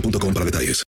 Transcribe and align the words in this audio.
boostmobile.com 0.00 0.34
para 0.34 0.44
detalles. 0.44 0.84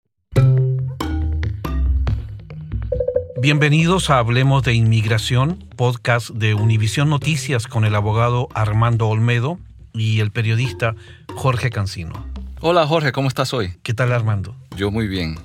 Bienvenidos 3.40 4.10
a 4.10 4.18
Hablemos 4.18 4.64
de 4.64 4.74
Inmigración, 4.74 5.64
podcast 5.76 6.30
de 6.30 6.54
Univisión 6.54 7.08
Noticias 7.08 7.66
con 7.66 7.84
el 7.84 7.94
abogado 7.94 8.48
Armando 8.52 9.08
Olmedo 9.08 9.58
y 9.92 10.20
el 10.20 10.32
periodista 10.32 10.96
Jorge 11.34 11.70
Cancino. 11.70 12.26
Hola 12.60 12.86
Jorge, 12.86 13.12
¿cómo 13.12 13.28
estás 13.28 13.54
hoy? 13.54 13.74
¿Qué 13.84 13.94
tal 13.94 14.12
Armando? 14.12 14.56
Yo 14.76 14.90
muy 14.90 15.06
bien. 15.06 15.36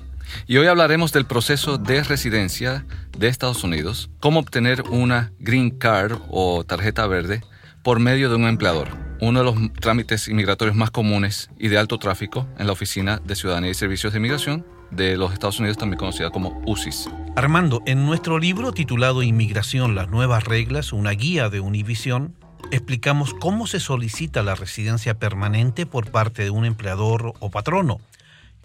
Y 0.48 0.56
hoy 0.56 0.66
hablaremos 0.66 1.12
del 1.12 1.26
proceso 1.26 1.78
de 1.78 2.02
residencia 2.02 2.84
de 3.16 3.28
Estados 3.28 3.62
Unidos, 3.62 4.10
cómo 4.18 4.40
obtener 4.40 4.82
una 4.90 5.32
green 5.38 5.70
card 5.70 6.18
o 6.28 6.64
tarjeta 6.64 7.06
verde 7.06 7.42
por 7.84 8.00
medio 8.00 8.30
de 8.30 8.36
un 8.36 8.46
empleador, 8.46 8.88
uno 9.20 9.40
de 9.40 9.44
los 9.44 9.72
trámites 9.74 10.26
inmigratorios 10.28 10.74
más 10.74 10.90
comunes 10.90 11.50
y 11.58 11.68
de 11.68 11.76
alto 11.76 11.98
tráfico 11.98 12.48
en 12.58 12.66
la 12.66 12.72
Oficina 12.72 13.20
de 13.22 13.36
Ciudadanía 13.36 13.70
y 13.70 13.74
Servicios 13.74 14.14
de 14.14 14.20
Inmigración 14.20 14.66
de 14.90 15.18
los 15.18 15.34
Estados 15.34 15.60
Unidos, 15.60 15.76
también 15.76 15.98
conocida 15.98 16.30
como 16.30 16.62
UCIS. 16.66 17.10
Armando, 17.36 17.82
en 17.84 18.06
nuestro 18.06 18.38
libro 18.38 18.72
titulado 18.72 19.22
Inmigración, 19.22 19.94
las 19.94 20.08
nuevas 20.08 20.44
reglas, 20.44 20.94
una 20.94 21.10
guía 21.10 21.50
de 21.50 21.60
Univisión, 21.60 22.34
explicamos 22.70 23.34
cómo 23.34 23.66
se 23.66 23.80
solicita 23.80 24.42
la 24.42 24.54
residencia 24.54 25.18
permanente 25.18 25.84
por 25.84 26.10
parte 26.10 26.42
de 26.42 26.50
un 26.50 26.64
empleador 26.64 27.34
o 27.38 27.50
patrono, 27.50 28.00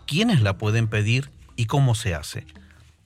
quiénes 0.06 0.40
la 0.42 0.58
pueden 0.58 0.88
pedir 0.88 1.30
y 1.58 1.66
cómo 1.66 1.94
se 1.94 2.16
hace. 2.16 2.46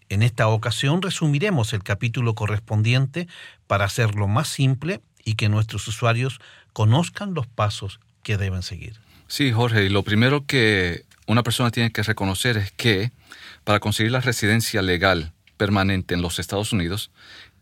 En 0.09 0.21
esta 0.21 0.47
ocasión 0.47 1.01
resumiremos 1.01 1.73
el 1.73 1.81
capítulo 1.81 2.35
correspondiente 2.35 3.27
para 3.65 3.85
hacerlo 3.85 4.27
más 4.27 4.47
simple 4.47 5.01
y 5.23 5.35
que 5.35 5.49
nuestros 5.49 5.87
usuarios 5.87 6.39
conozcan 6.73 7.33
los 7.33 7.47
pasos 7.47 7.99
que 8.23 8.37
deben 8.37 8.61
seguir. 8.61 8.99
Sí, 9.27 9.51
Jorge, 9.51 9.85
y 9.85 9.89
lo 9.89 10.03
primero 10.03 10.45
que 10.45 11.05
una 11.27 11.43
persona 11.43 11.71
tiene 11.71 11.91
que 11.91 12.03
reconocer 12.03 12.57
es 12.57 12.71
que 12.71 13.11
para 13.63 13.79
conseguir 13.79 14.11
la 14.11 14.21
residencia 14.21 14.81
legal 14.81 15.31
permanente 15.57 16.13
en 16.13 16.21
los 16.21 16.39
Estados 16.39 16.73
Unidos, 16.73 17.11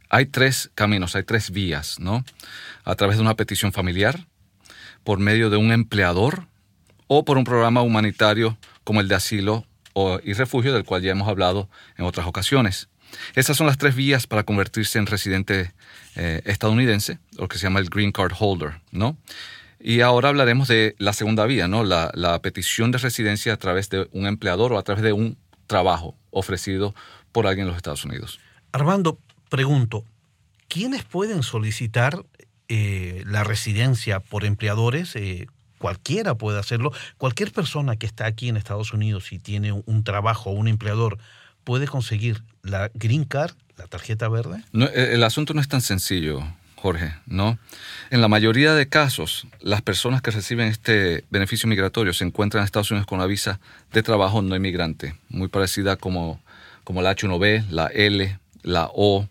hay 0.09 0.25
tres 0.25 0.71
caminos, 0.75 1.15
hay 1.15 1.23
tres 1.23 1.51
vías, 1.51 1.99
¿no? 1.99 2.25
A 2.83 2.95
través 2.95 3.17
de 3.17 3.21
una 3.21 3.35
petición 3.35 3.71
familiar, 3.71 4.27
por 5.03 5.19
medio 5.19 5.49
de 5.49 5.57
un 5.57 5.71
empleador 5.71 6.47
o 7.07 7.23
por 7.25 7.37
un 7.37 7.43
programa 7.43 7.81
humanitario 7.81 8.57
como 8.83 9.01
el 9.01 9.07
de 9.07 9.15
asilo 9.15 9.65
y 10.23 10.33
refugio, 10.33 10.73
del 10.73 10.83
cual 10.83 11.01
ya 11.01 11.11
hemos 11.11 11.27
hablado 11.27 11.69
en 11.97 12.05
otras 12.05 12.27
ocasiones. 12.27 12.89
Esas 13.35 13.57
son 13.57 13.67
las 13.67 13.77
tres 13.77 13.95
vías 13.95 14.27
para 14.27 14.43
convertirse 14.43 14.99
en 14.99 15.05
residente 15.05 15.73
eh, 16.15 16.41
estadounidense, 16.45 17.19
lo 17.37 17.47
que 17.47 17.57
se 17.57 17.63
llama 17.63 17.79
el 17.79 17.89
Green 17.89 18.11
Card 18.11 18.33
Holder, 18.37 18.81
¿no? 18.91 19.17
Y 19.79 20.01
ahora 20.01 20.29
hablaremos 20.29 20.67
de 20.67 20.95
la 20.99 21.13
segunda 21.13 21.45
vía, 21.45 21.67
¿no? 21.67 21.83
La, 21.83 22.39
petición 22.43 22.91
de 22.91 22.99
residencia 22.99 23.53
a 23.53 23.57
través 23.57 23.89
de 23.89 24.07
un 24.11 24.27
empleador 24.27 24.73
o 24.73 24.77
a 24.77 24.83
través 24.83 25.03
de 25.03 25.13
un 25.13 25.37
trabajo 25.65 26.15
ofrecido 26.29 26.93
por 27.31 27.47
alguien 27.47 27.63
en 27.65 27.69
los 27.69 27.77
Estados 27.77 28.05
Unidos. 28.05 28.39
Armando, 28.71 29.17
pregunto, 29.49 30.05
¿quiénes 30.67 31.03
pueden 31.03 31.41
solicitar 31.41 32.23
eh, 32.67 33.23
la 33.25 33.43
residencia 33.43 34.19
por 34.19 34.45
empleadores? 34.45 35.15
Eh, 35.15 35.47
cualquiera 35.79 36.35
puede 36.35 36.59
hacerlo. 36.59 36.91
Cualquier 37.17 37.51
persona 37.51 37.95
que 37.95 38.05
está 38.05 38.27
aquí 38.27 38.49
en 38.49 38.57
Estados 38.57 38.93
Unidos 38.93 39.31
y 39.31 39.39
tiene 39.39 39.71
un 39.71 40.03
trabajo 40.03 40.51
o 40.51 40.53
un 40.53 40.67
empleador 40.67 41.17
puede 41.63 41.87
conseguir 41.87 42.43
la 42.63 42.91
Green 42.93 43.23
Card, 43.23 43.53
la 43.77 43.87
tarjeta 43.87 44.27
verde. 44.29 44.63
No, 44.71 44.85
eh, 44.85 45.13
el 45.13 45.23
asunto 45.23 45.53
no 45.53 45.61
es 45.61 45.67
tan 45.67 45.81
sencillo, 45.81 46.43
Jorge, 46.75 47.13
¿no? 47.25 47.57
En 48.09 48.21
la 48.21 48.27
mayoría 48.27 48.73
de 48.73 48.87
casos, 48.87 49.47
las 49.59 49.81
personas 49.81 50.21
que 50.21 50.31
reciben 50.31 50.67
este 50.67 51.25
beneficio 51.29 51.69
migratorio 51.69 52.13
se 52.13 52.23
encuentran 52.25 52.61
en 52.61 52.65
Estados 52.65 52.91
Unidos 52.91 53.07
con 53.07 53.19
una 53.19 53.27
visa 53.27 53.59
de 53.93 54.03
trabajo 54.03 54.41
no 54.41 54.55
inmigrante, 54.55 55.15
muy 55.29 55.47
parecida 55.47 55.95
como, 55.95 56.41
como 56.83 57.01
la 57.01 57.15
H1B, 57.15 57.67
la 57.69 57.87
L, 57.87 58.39
la 58.63 58.89
O, 58.93 59.27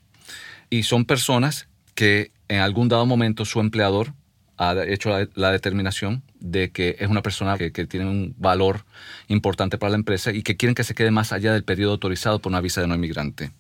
y 0.71 0.85
son 0.85 1.05
personas 1.05 1.67
que 1.95 2.31
en 2.49 2.61
algún 2.61 2.89
dado 2.89 3.05
momento 3.07 3.45
su 3.45 3.61
empleador 3.61 4.13
ha 4.57 4.75
hecho 4.85 5.11
la, 5.11 5.29
la 5.35 5.53
determinación 5.53 6.23
de 6.41 6.71
que 6.71 6.97
es 6.99 7.09
una 7.09 7.23
persona 7.23 7.57
que, 7.59 7.71
tiene 7.71 8.07
un 8.07 8.35
valor 8.39 8.85
importante 9.29 9.79
para 9.79 9.91
la 9.91 9.97
empresa 9.97 10.33
y 10.33 10.43
que 10.43 10.57
quieren 10.57 10.75
que 10.75 10.85
se 10.85 10.95
quede 10.95 11.11
más 11.11 11.33
allá 11.33 11.53
del 11.53 11.65
periodo 11.65 11.93
autorizado 11.93 12.41
por 12.41 12.51
una 12.51 12.61
visa 12.61 12.81
de 12.81 12.89
no 12.89 12.95
inmigrante. 12.95 13.53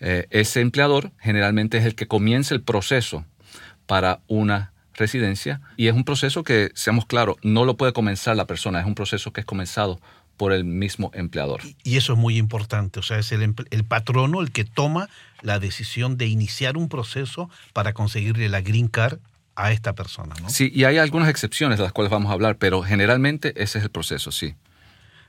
Eh, 0.00 0.26
ese 0.30 0.60
empleador 0.60 1.12
generalmente 1.20 1.78
es 1.78 1.84
el 1.84 1.94
que 1.94 2.06
comienza 2.06 2.54
el 2.54 2.62
proceso 2.62 3.24
para 3.86 4.20
una 4.26 4.72
residencia 4.94 5.60
y 5.76 5.88
es 5.88 5.94
un 5.94 6.04
proceso 6.04 6.42
que, 6.42 6.70
seamos 6.74 7.06
claros, 7.06 7.36
no 7.42 7.64
lo 7.64 7.76
puede 7.76 7.92
comenzar 7.92 8.36
la 8.36 8.46
persona, 8.46 8.80
es 8.80 8.86
un 8.86 8.94
proceso 8.94 9.32
que 9.32 9.40
es 9.40 9.46
comenzado 9.46 10.00
por 10.36 10.52
el 10.52 10.64
mismo 10.64 11.10
empleador. 11.14 11.62
Y 11.82 11.96
eso 11.96 12.12
es 12.12 12.18
muy 12.18 12.36
importante, 12.36 13.00
o 13.00 13.02
sea, 13.02 13.18
es 13.18 13.32
el, 13.32 13.54
el, 13.70 13.84
patrono 13.84 14.42
el 14.42 14.52
que 14.52 14.64
toma 14.64 15.08
la 15.40 15.58
decisión 15.58 16.18
de 16.18 16.26
iniciar 16.26 16.76
un 16.76 16.88
proceso 16.88 17.48
para 17.72 17.94
conseguirle 17.94 18.48
la 18.48 18.60
green 18.60 18.88
card 18.88 19.18
a 19.56 19.72
esta 19.72 19.94
persona, 19.94 20.34
¿no? 20.40 20.50
Sí, 20.50 20.70
y 20.74 20.84
hay 20.84 20.98
algunas 20.98 21.28
excepciones 21.28 21.78
de 21.78 21.84
las 21.84 21.92
cuales 21.92 22.10
vamos 22.10 22.30
a 22.30 22.34
hablar, 22.34 22.56
pero 22.56 22.82
generalmente 22.82 23.52
ese 23.60 23.78
es 23.78 23.84
el 23.84 23.90
proceso, 23.90 24.30
sí. 24.30 24.54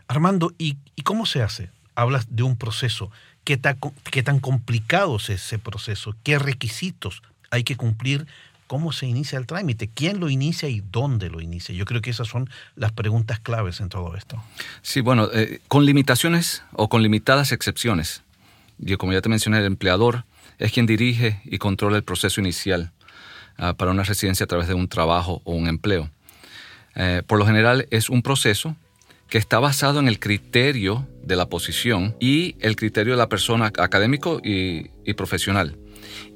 Armando, 0.07 0.53
¿y, 0.57 0.77
y 0.95 1.01
cómo 1.01 1.25
se 1.25 1.41
hace? 1.41 1.69
Hablas 1.95 2.27
de 2.29 2.43
un 2.43 2.57
proceso. 2.57 3.09
¿Qué, 3.43 3.57
ta, 3.57 3.77
¿Qué 4.11 4.23
tan 4.23 4.39
complicado 4.39 5.15
es 5.17 5.29
ese 5.29 5.57
proceso? 5.57 6.15
¿Qué 6.23 6.37
requisitos 6.37 7.23
hay 7.49 7.63
que 7.63 7.77
cumplir 7.77 8.27
cómo 8.67 8.91
se 8.91 9.07
inicia 9.07 9.39
el 9.39 9.47
trámite, 9.47 9.87
quién 9.87 10.19
lo 10.19 10.29
inicia 10.29 10.69
y 10.69 10.83
dónde 10.91 11.29
lo 11.29 11.39
inicia. 11.41 11.73
Yo 11.73 11.85
creo 11.85 12.01
que 12.01 12.09
esas 12.09 12.27
son 12.27 12.49
las 12.75 12.91
preguntas 12.91 13.39
claves 13.39 13.79
en 13.79 13.87
todo 13.87 14.15
esto. 14.15 14.43
Sí, 14.81 14.99
bueno, 14.99 15.29
eh, 15.33 15.61
con 15.69 15.85
limitaciones 15.85 16.63
o 16.73 16.89
con 16.89 17.01
limitadas 17.01 17.53
excepciones. 17.53 18.23
Yo, 18.77 18.97
como 18.97 19.13
ya 19.13 19.21
te 19.21 19.29
mencioné, 19.29 19.59
el 19.59 19.65
empleador 19.65 20.25
es 20.59 20.71
quien 20.71 20.85
dirige 20.85 21.41
y 21.45 21.57
controla 21.57 21.95
el 21.95 22.03
proceso 22.03 22.41
inicial 22.41 22.91
ah, 23.57 23.73
para 23.73 23.91
una 23.91 24.03
residencia 24.03 24.43
a 24.43 24.47
través 24.47 24.67
de 24.67 24.73
un 24.73 24.87
trabajo 24.87 25.41
o 25.43 25.53
un 25.53 25.67
empleo. 25.67 26.09
Eh, 26.95 27.21
por 27.27 27.37
lo 27.37 27.45
general 27.45 27.87
es 27.91 28.09
un 28.09 28.23
proceso 28.23 28.75
que 29.29 29.37
está 29.37 29.59
basado 29.59 29.99
en 29.99 30.07
el 30.07 30.19
criterio 30.19 31.07
de 31.23 31.35
la 31.35 31.47
posición 31.47 32.15
y 32.19 32.55
el 32.59 32.75
criterio 32.75 33.13
de 33.13 33.17
la 33.17 33.29
persona 33.29 33.67
académico 33.67 34.39
y, 34.43 34.89
profesional. 35.13 35.77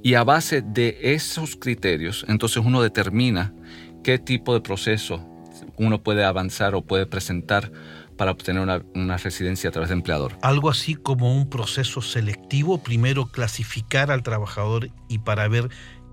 Y 0.03 0.15
a 0.15 0.23
base 0.23 0.61
de 0.61 0.97
esos 1.01 1.55
criterios, 1.55 2.25
entonces 2.27 2.63
uno 2.63 2.81
determina 2.81 3.53
qué 4.03 4.19
tipo 4.19 4.53
de 4.53 4.61
proceso 4.61 5.25
uno 5.77 6.03
puede 6.03 6.23
avanzar 6.25 6.75
o 6.75 6.81
puede 6.81 7.05
presentar 7.05 7.71
para 8.17 8.31
obtener 8.31 8.61
una, 8.61 8.83
una, 8.93 9.17
residencia 9.17 9.69
a 9.69 9.71
través 9.71 9.89
de 9.89 9.95
empleador. 9.95 10.37
Algo 10.41 10.69
así 10.69 10.95
como 10.95 11.35
un 11.35 11.49
proceso 11.49 12.01
selectivo, 12.01 12.77
primero 12.83 13.27
clasificar 13.27 14.11
al 14.11 14.21
trabajador 14.21 14.89
y 15.07 15.19
para 15.19 15.47
ver 15.47 15.69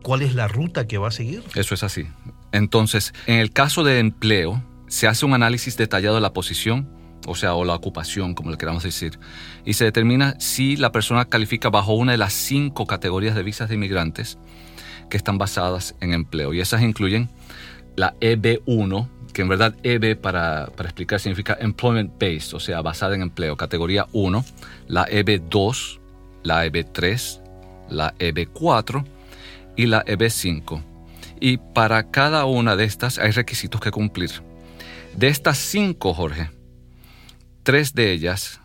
cuál 0.09 0.23
es 0.23 0.35
la 0.35 0.49
ruta 0.49 0.87
que 0.87 0.97
va 0.97 1.09
a 1.09 1.11
seguir. 1.11 1.43
Eso 1.55 1.75
es 1.75 1.83
así. 1.83 2.07
Entonces, 2.51 3.13
en 3.27 3.41
el 3.41 3.53
caso 3.53 3.85
de 3.85 3.99
empleo, 3.99 4.63
se 4.87 5.07
hace 5.07 5.27
un 5.27 5.35
análisis 5.35 5.77
detallado 5.77 6.15
de 6.15 6.23
la 6.23 6.33
posición, 6.33 6.89
o 7.27 7.35
sea, 7.35 7.53
o 7.53 7.63
la 7.67 7.75
ocupación, 7.75 8.35
como 8.35 8.51
le 8.51 8.57
queramos 8.57 8.83
decir, 8.83 9.19
y 9.67 9.75
se 9.75 9.85
determina 9.85 10.35
si 10.41 10.77
la 10.77 10.93
persona 10.93 11.27
califica 11.27 11.69
bajo 11.69 11.93
una 11.93 12.13
de 12.13 12.17
las 12.17 12.33
cinco 12.33 12.87
categorías 12.87 13.35
de 13.35 13.43
visas 13.43 13.69
de 13.69 13.75
inmigrantes 13.75 14.39
que 15.11 15.19
están 15.19 15.37
basadas 15.37 15.95
en 16.01 16.15
empleo. 16.15 16.55
Y 16.55 16.61
esas 16.61 16.81
incluyen 16.81 17.29
la 17.95 18.15
EB1, 18.21 19.09
que 19.35 19.43
en 19.43 19.49
verdad 19.49 19.77
EB 19.83 20.17
para, 20.17 20.71
para 20.75 20.89
explicar 20.89 21.21
significa 21.21 21.59
Employment 21.61 22.13
Based, 22.19 22.55
o 22.55 22.61
sea, 22.61 22.81
basada 22.81 23.15
en 23.15 23.21
empleo, 23.21 23.59
categoría 23.59 24.07
1, 24.13 24.43
la 24.87 25.07
EB2, 25.07 25.99
la 26.45 26.65
EB3, 26.65 27.43
la 27.91 28.15
EB4 28.15 29.18
y 29.79 29.87
la 29.87 30.05
EB5. 30.05 30.83
Y 31.41 31.57
para 31.57 32.11
cada 32.11 32.45
una 32.45 32.77
de 32.77 32.85
estas 32.85 33.19
hay 33.19 33.31
requisitos 33.31 33.81
que 33.81 33.93
cumplir. 33.93 34.31
De 35.17 35.29
estas 35.29 35.57
cinco, 35.57 36.13
Jorge, 36.13 36.51
tres 37.63 37.95
de 37.95 38.13
ellas, 38.13 38.61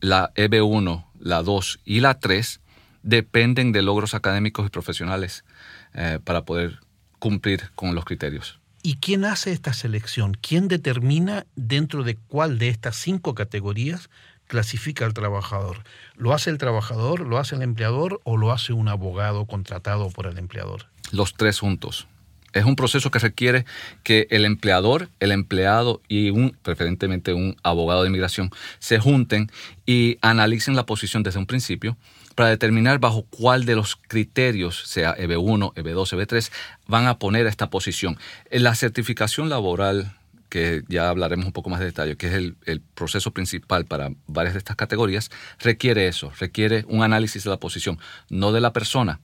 la 0.00 0.32
EB1, 0.34 1.06
la 1.20 1.42
2 1.42 1.80
y 1.84 2.00
la 2.00 2.18
3, 2.18 2.60
dependen 3.02 3.72
de 3.72 3.82
logros 3.82 4.14
académicos 4.14 4.66
y 4.66 4.70
profesionales 4.70 5.44
eh, 5.92 6.18
para 6.24 6.44
poder 6.44 6.80
cumplir 7.18 7.70
con 7.74 7.94
los 7.94 8.06
criterios. 8.06 8.58
¿Y 8.82 8.96
quién 8.96 9.24
hace 9.24 9.52
esta 9.52 9.72
selección? 9.72 10.34
¿Quién 10.34 10.68
determina 10.68 11.46
dentro 11.56 12.04
de 12.04 12.16
cuál 12.16 12.58
de 12.58 12.68
estas 12.68 12.96
cinco 12.96 13.34
categorías 13.34 14.08
clasifica 14.46 15.06
al 15.06 15.14
trabajador? 15.14 15.82
¿Lo 16.16 16.32
hace 16.32 16.50
el 16.50 16.58
trabajador, 16.58 17.20
lo 17.20 17.38
hace 17.38 17.56
el 17.56 17.62
empleador 17.62 18.20
o 18.24 18.36
lo 18.36 18.52
hace 18.52 18.72
un 18.72 18.88
abogado 18.88 19.46
contratado 19.46 20.10
por 20.10 20.26
el 20.26 20.38
empleador? 20.38 20.86
Los 21.12 21.34
tres 21.34 21.58
juntos. 21.58 22.06
Es 22.54 22.64
un 22.64 22.76
proceso 22.76 23.10
que 23.10 23.18
requiere 23.18 23.66
que 24.04 24.28
el 24.30 24.44
empleador, 24.44 25.08
el 25.18 25.32
empleado 25.32 26.00
y 26.08 26.30
un, 26.30 26.56
preferentemente 26.62 27.34
un 27.34 27.56
abogado 27.64 28.02
de 28.02 28.08
inmigración, 28.08 28.50
se 28.78 29.00
junten 29.00 29.50
y 29.84 30.18
analicen 30.22 30.76
la 30.76 30.86
posición 30.86 31.24
desde 31.24 31.40
un 31.40 31.46
principio 31.46 31.96
para 32.36 32.48
determinar 32.48 33.00
bajo 33.00 33.26
cuál 33.28 33.64
de 33.64 33.74
los 33.74 33.96
criterios, 33.96 34.84
sea 34.86 35.16
EB1, 35.16 35.74
EB2, 35.74 36.16
EB3, 36.16 36.50
van 36.86 37.08
a 37.08 37.18
poner 37.18 37.46
esta 37.46 37.70
posición. 37.70 38.18
La 38.50 38.76
certificación 38.76 39.48
laboral, 39.48 40.12
que 40.54 40.84
ya 40.86 41.08
hablaremos 41.08 41.46
un 41.46 41.52
poco 41.52 41.68
más 41.68 41.80
de 41.80 41.86
detalle, 41.86 42.16
que 42.16 42.28
es 42.28 42.34
el, 42.34 42.56
el, 42.64 42.80
proceso 42.80 43.32
principal 43.32 43.86
para 43.86 44.10
varias 44.28 44.54
de 44.54 44.58
estas 44.58 44.76
categorías, 44.76 45.32
requiere 45.58 46.06
eso, 46.06 46.30
requiere 46.38 46.84
un 46.86 47.02
análisis 47.02 47.42
de 47.42 47.50
la 47.50 47.56
posición, 47.56 47.98
no 48.30 48.52
de 48.52 48.60
la 48.60 48.72
persona. 48.72 49.18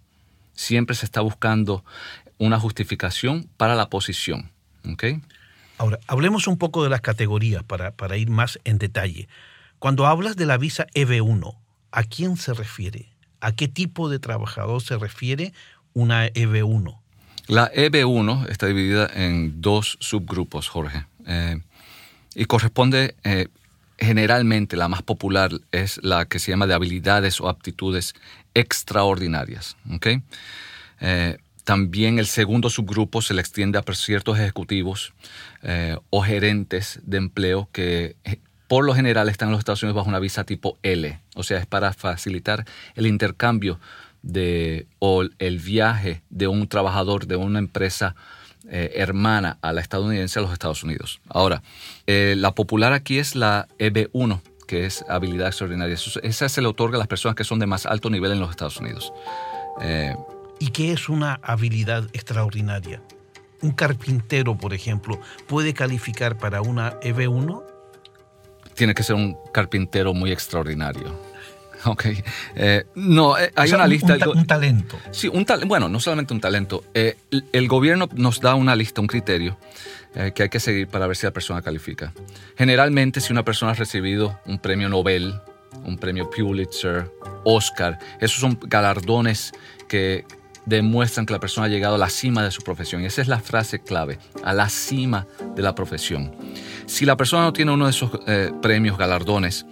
Siempre 0.55 0.97
se 0.97 1.07
está 1.07 1.21
buscando 1.21 1.85
una 2.39 2.59
justificación 2.59 3.49
para 3.57 3.77
la 3.77 3.89
posición. 3.89 4.51
¿okay? 4.93 5.23
Ahora, 5.79 6.01
hablemos 6.09 6.49
un 6.49 6.59
poco 6.59 6.83
de 6.83 6.91
las 6.91 7.01
categorías 7.01 7.63
para, 7.63 7.93
para 7.93 8.17
ir 8.17 8.29
más 8.29 8.59
en 8.65 8.79
detalle. 8.79 9.29
Cuando 9.79 10.09
hablas 10.09 10.35
de 10.35 10.47
la 10.47 10.59
visa 10.59 10.89
EB1, 10.97 11.57
¿a 11.93 12.03
quién 12.03 12.39
se 12.39 12.55
refiere? 12.55 13.09
¿A 13.41 13.53
qué 13.53 13.69
tipo 13.69 14.09
de 14.09 14.19
trabajador 14.19 14.83
se 14.83 14.99
refiere 14.99 15.53
una 15.93 16.27
EB1? 16.27 16.99
La 17.51 17.73
EB1 17.73 18.49
está 18.49 18.67
dividida 18.67 19.09
en 19.13 19.61
dos 19.61 19.97
subgrupos, 20.01 20.69
Jorge, 20.69 21.07
eh, 21.27 21.61
y 22.35 22.45
corresponde 22.45 23.15
eh, 23.25 23.49
generalmente, 23.99 24.77
la 24.77 24.89
más 24.89 25.03
popular 25.03 25.53
es 25.73 26.01
la 26.03 26.27
que 26.27 26.39
se 26.39 26.51
llama 26.51 26.67
de 26.67 26.75
habilidades 26.75 27.41
o 27.41 27.49
aptitudes 27.49 28.15
extraordinarias. 28.55 29.77
Eh, 31.01 31.39
también 31.65 32.19
el 32.19 32.27
segundo 32.27 32.71
subgrupo 32.71 33.23
se 33.23 33.35
le 33.35 33.41
extiende 33.41 33.79
a 33.79 33.85
ciertos 33.95 34.39
ejecutivos 34.39 35.13
o 36.09 36.23
gerentes 36.23 37.01
de 37.03 37.19
empleo 37.19 37.69
que 37.71 38.17
por 38.67 38.85
lo 38.85 38.95
general 38.95 39.29
están 39.29 39.49
en 39.49 39.53
los 39.53 39.59
Estados 39.59 39.83
Unidos 39.83 39.97
bajo 39.97 40.09
una 40.09 40.21
visa 40.21 40.45
tipo 40.45 40.79
L, 40.83 41.21
o 41.35 41.43
sea, 41.43 41.59
es 41.59 41.67
para 41.67 41.93
facilitar 41.93 42.65
el 42.95 43.07
intercambio 43.07 43.79
de, 44.23 44.87
o 44.99 45.25
el 45.39 45.59
viaje 45.59 46.23
de 46.31 46.49
un 46.49 46.69
trabajador 46.69 47.27
de 47.27 47.37
una 47.37 47.59
empresa 47.59 48.15
eh, 48.71 48.93
hermana 48.95 49.59
a 49.63 49.73
la 49.73 49.81
estadounidense 49.81 50.39
a 50.39 50.43
los 50.43 50.53
Estados 50.53 50.83
Unidos. 50.83 51.21
Ahora, 51.29 51.63
eh, 52.07 52.35
la 52.37 52.55
popular 52.55 52.93
aquí 52.93 53.19
es 53.19 53.35
la 53.35 53.69
EB1, 53.79 54.41
que 54.67 54.87
es 54.87 55.05
habilidad 55.09 55.49
extraordinaria. 55.49 55.97
Esa 56.23 56.49
se 56.49 56.63
le 56.63 56.69
otorga 56.69 56.97
a 56.97 56.99
las 57.01 57.09
personas 57.09 57.35
que 57.35 57.45
son 57.45 57.59
de 57.59 57.67
más 57.67 57.87
alto 57.87 58.11
nivel 58.11 58.33
en 58.33 58.41
los 58.41 58.51
Estados 58.51 58.77
Unidos. 58.79 59.13
Eh, 59.81 60.15
¿Y 60.59 60.69
qué 60.69 60.93
es 60.93 61.09
una 61.09 61.41
habilidad 61.43 62.05
extraordinaria? 62.13 63.03
¿Un 63.63 63.73
carpintero, 63.73 64.57
por 64.57 64.73
ejemplo, 64.73 65.21
puede 65.47 65.75
calificar 65.75 66.39
para 66.39 66.63
una 66.63 66.99
EB1? 67.01 67.71
tiene 68.81 68.95
que 68.95 69.03
ser 69.03 69.15
un 69.15 69.37
carpintero 69.53 70.15
muy 70.15 70.33
extraordinario. 70.33 71.15
Ok. 71.85 72.07
Eh, 72.55 72.85
no, 72.95 73.39
eh, 73.39 73.53
hay 73.55 73.67
o 73.67 73.69
sea, 73.69 73.77
una 73.77 73.85
un, 73.85 73.91
lista. 73.91 74.13
Un, 74.15 74.19
ta 74.19 74.29
un, 74.31 74.47
talento. 74.47 74.99
Sí, 75.11 75.29
un 75.29 75.45
talento. 75.45 75.69
Bueno, 75.69 75.89
no 75.89 76.01
solamente 76.01 76.35
un 76.35 76.41
talento. 76.41 76.85
Eh, 76.95 77.17
el 77.53 77.69
gobierno 77.69 78.09
nos 78.15 78.41
da 78.41 78.55
una 78.55 78.77
lista, 78.77 79.01
un 79.01 79.07
criterio 79.07 79.59
que 80.35 80.43
hay 80.43 80.49
que 80.49 80.59
seguir 80.59 80.89
para 80.89 81.07
ver 81.07 81.17
si 81.17 81.25
la 81.25 81.31
persona 81.31 81.63
califica. 81.63 82.13
Generalmente, 82.59 83.21
si 83.21 83.33
una 83.33 83.45
persona 83.45 83.71
ha 83.71 83.75
recibido 83.77 84.41
un 84.45 84.59
premio 84.59 84.89
Nobel, 84.89 85.41
un 85.85 85.99
premio 85.99 86.29
Pulitzer, 86.29 87.09
Oscar, 87.45 87.97
esos 88.21 88.41
son 88.41 88.59
galardones 88.61 89.53
que 89.89 90.25
demuestran 90.67 91.27
que 91.27 91.33
la 91.33 91.39
persona 91.39 91.69
ha 91.69 91.71
llegado 91.71 91.95
a 91.95 91.99
la 91.99 92.11
cima 92.11 92.43
de 92.43 92.51
su 92.51 92.63
profesión. 92.63 93.03
Y 93.03 93.07
esa 93.07 93.23
es 93.23 93.29
la 93.29 93.39
frase 93.39 93.79
clave, 93.79 94.19
a 94.43 94.53
la 94.53 94.69
cima 94.69 95.29
de 95.55 95.63
la 95.63 95.77
profesión. 95.77 96.35
Si 96.87 97.05
la 97.05 97.17
persona 97.17 97.45
no 97.45 97.53
tiene 97.53 97.71
uno 97.71 97.85
de 97.85 97.93
esos 97.93 98.11
premios, 98.61 98.99
galardones, 98.99 99.65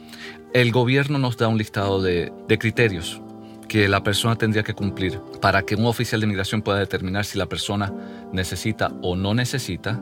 el 0.53 0.73
gobierno 0.73 1.19
nos 1.19 1.37
da 1.37 1.49
un 1.49 1.59
listado 1.59 2.03
de, 2.03 2.33
de, 2.49 2.59
criterios 2.59 3.21
que 3.69 3.89
la 3.89 4.03
persona 4.03 4.37
tendría 4.37 4.63
que 4.63 4.75
cumplir 4.75 5.21
para 5.41 5.63
que 5.63 5.75
un 5.75 5.87
oficial 5.87 6.21
de 6.21 6.27
inmigración 6.27 6.63
pueda 6.63 6.79
determinar 6.79 7.25
si 7.25 7.39
la 7.39 7.47
persona 7.47 7.93
necesita 8.33 8.93
o 9.03 9.15
no 9.15 9.35
necesita 9.35 10.01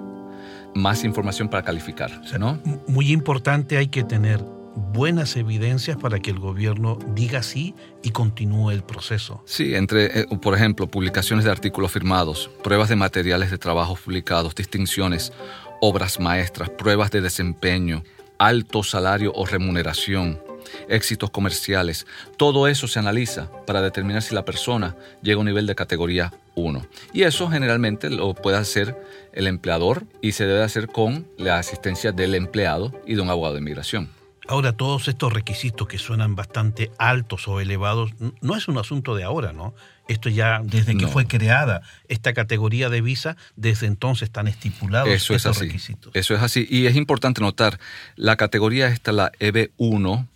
más 0.75 1.05
información 1.05 1.49
para 1.49 1.65
calificar. 1.65 2.11
¿no? 2.39 2.61
Muy 2.87 3.11
importante, 3.11 3.77
hay 3.77 3.89
que 3.89 4.05
tener 4.05 4.45
buenas 4.77 5.37
evidencias 5.37 5.97
para 5.97 6.21
que 6.21 6.31
el 6.31 6.39
gobierno 6.39 6.99
diga 7.15 7.43
sí 7.43 7.75
y 8.03 8.11
continúe 8.11 8.71
el 8.71 8.83
proceso. 8.83 9.43
Sí, 9.47 9.75
entre, 9.75 10.21
eh, 10.21 10.27
por 10.41 10.55
ejemplo, 10.55 10.87
publicaciones 10.87 11.45
de 11.45 11.51
artículos 11.51 11.93
firmados, 11.93 12.51
pruebas 12.63 12.91
de 12.91 12.97
materiales 12.97 13.51
de 13.51 13.59
trabajo 13.59 13.97
publicados, 13.97 14.55
distinciones, 14.55 15.33
obras 15.81 16.21
maestras, 16.21 16.71
pruebas 16.71 17.11
de 17.11 17.23
desempeño, 17.23 18.03
alto 18.39 18.83
salario 18.83 19.33
o 19.35 19.47
remuneración, 19.47 20.41
éxitos 20.89 21.31
comerciales. 21.31 22.07
Todo 22.37 22.69
eso 22.69 22.89
se 22.89 22.99
analiza 22.99 23.51
para 23.67 23.83
determinar 23.83 24.23
si 24.23 24.35
la 24.35 24.45
persona 24.45 24.97
llega 25.23 25.37
a 25.37 25.41
un 25.41 25.47
nivel 25.47 25.67
de 25.67 25.75
categoría 25.75 26.33
1. 26.55 26.87
Y 27.13 27.23
eso 27.23 27.49
generalmente 27.49 28.11
lo 28.11 28.35
puede 28.35 28.57
hacer 28.57 28.97
el 29.33 29.47
empleador 29.47 30.05
y 30.21 30.33
se 30.33 30.47
debe 30.47 30.63
hacer 30.63 30.89
con 30.89 31.27
la 31.37 31.59
asistencia 31.59 32.13
del 32.13 32.35
empleado 32.35 32.93
y 33.07 33.15
de 33.15 33.21
un 33.21 33.31
abogado 33.31 33.55
de 33.55 33.61
inmigración. 33.61 34.16
Ahora, 34.49 34.73
todos 34.73 35.09
estos 35.09 35.33
requisitos 35.33 35.89
que 35.89 35.99
suenan 35.99 36.37
bastante 36.37 36.93
altos 36.99 37.49
o 37.49 37.61
elevados, 37.61 38.13
no 38.41 38.57
es 38.57 38.69
un 38.69 38.79
asunto 38.79 39.17
de 39.17 39.25
ahora, 39.25 39.53
¿no? 39.53 39.75
Esto 40.07 40.29
ya 40.29 40.61
desde 40.63 40.97
que 40.97 41.07
no. 41.07 41.09
fue 41.09 41.27
creada 41.27 41.83
esta 42.07 42.33
categoría 42.33 42.89
de 42.89 43.01
visa, 43.01 43.37
desde 43.57 43.87
entonces 43.87 44.29
están 44.29 44.47
estipulados 44.47 45.09
Eso 45.09 45.35
estos 45.35 45.51
es 45.51 45.57
así. 45.57 45.67
requisitos. 45.67 46.15
Eso 46.15 46.35
es 46.35 46.43
así. 46.43 46.65
Y 46.71 46.87
es 46.87 46.95
importante 46.95 47.41
notar, 47.41 47.81
la 48.15 48.37
categoría 48.37 48.87
esta, 48.87 49.11
la 49.11 49.33
EB1, 49.41 50.29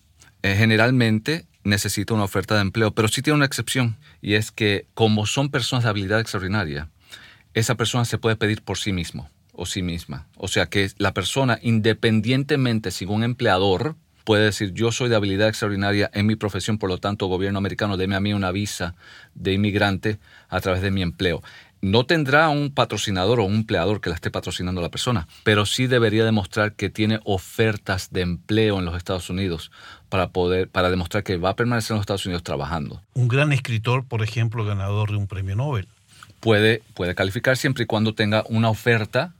eh, 0.42 0.56
generalmente 0.56 1.46
necesita 1.62 2.12
una 2.12 2.24
oferta 2.24 2.56
de 2.56 2.62
empleo, 2.62 2.90
pero 2.90 3.06
sí 3.06 3.22
tiene 3.22 3.36
una 3.36 3.46
excepción, 3.46 3.96
y 4.20 4.34
es 4.34 4.50
que 4.50 4.86
como 4.94 5.24
son 5.26 5.50
personas 5.50 5.84
de 5.84 5.90
habilidad 5.90 6.18
extraordinaria, 6.18 6.88
esa 7.54 7.76
persona 7.76 8.04
se 8.04 8.18
puede 8.18 8.34
pedir 8.34 8.62
por 8.62 8.76
sí 8.76 8.92
mismo 8.92 9.30
o 9.60 9.66
sí 9.66 9.82
misma. 9.82 10.26
O 10.36 10.48
sea 10.48 10.66
que 10.66 10.90
la 10.96 11.12
persona, 11.12 11.58
independientemente 11.60 12.90
si 12.90 13.04
un 13.04 13.22
empleador, 13.22 13.94
puede 14.24 14.44
decir, 14.44 14.72
yo 14.72 14.90
soy 14.90 15.10
de 15.10 15.16
habilidad 15.16 15.48
extraordinaria 15.48 16.10
en 16.14 16.26
mi 16.26 16.34
profesión, 16.34 16.78
por 16.78 16.88
lo 16.88 16.96
tanto, 16.96 17.26
gobierno 17.26 17.58
americano, 17.58 17.98
deme 17.98 18.16
a 18.16 18.20
mí 18.20 18.32
una 18.32 18.52
visa 18.52 18.94
de 19.34 19.52
inmigrante 19.52 20.18
a 20.48 20.60
través 20.60 20.80
de 20.80 20.90
mi 20.90 21.02
empleo. 21.02 21.42
No 21.82 22.06
tendrá 22.06 22.48
un 22.48 22.72
patrocinador 22.72 23.38
o 23.40 23.44
un 23.44 23.56
empleador 23.56 24.00
que 24.00 24.08
la 24.08 24.14
esté 24.14 24.30
patrocinando 24.30 24.80
a 24.80 24.84
la 24.84 24.90
persona, 24.90 25.28
pero 25.44 25.66
sí 25.66 25.86
debería 25.86 26.24
demostrar 26.24 26.72
que 26.72 26.88
tiene 26.88 27.20
ofertas 27.24 28.10
de 28.12 28.22
empleo 28.22 28.78
en 28.78 28.86
los 28.86 28.96
Estados 28.96 29.28
Unidos 29.28 29.70
para 30.08 30.30
poder, 30.30 30.70
para 30.70 30.88
demostrar 30.88 31.22
que 31.22 31.36
va 31.36 31.50
a 31.50 31.56
permanecer 31.56 31.92
en 31.92 31.96
los 31.96 32.04
Estados 32.04 32.24
Unidos 32.24 32.44
trabajando. 32.44 33.02
Un 33.12 33.28
gran 33.28 33.52
escritor, 33.52 34.06
por 34.06 34.22
ejemplo, 34.22 34.64
ganador 34.64 35.10
de 35.10 35.16
un 35.16 35.26
premio 35.26 35.54
Nobel. 35.54 35.86
Puede, 36.40 36.82
puede 36.94 37.14
calificar 37.14 37.58
siempre 37.58 37.84
y 37.84 37.86
cuando 37.86 38.14
tenga 38.14 38.44
una 38.48 38.70
oferta 38.70 39.34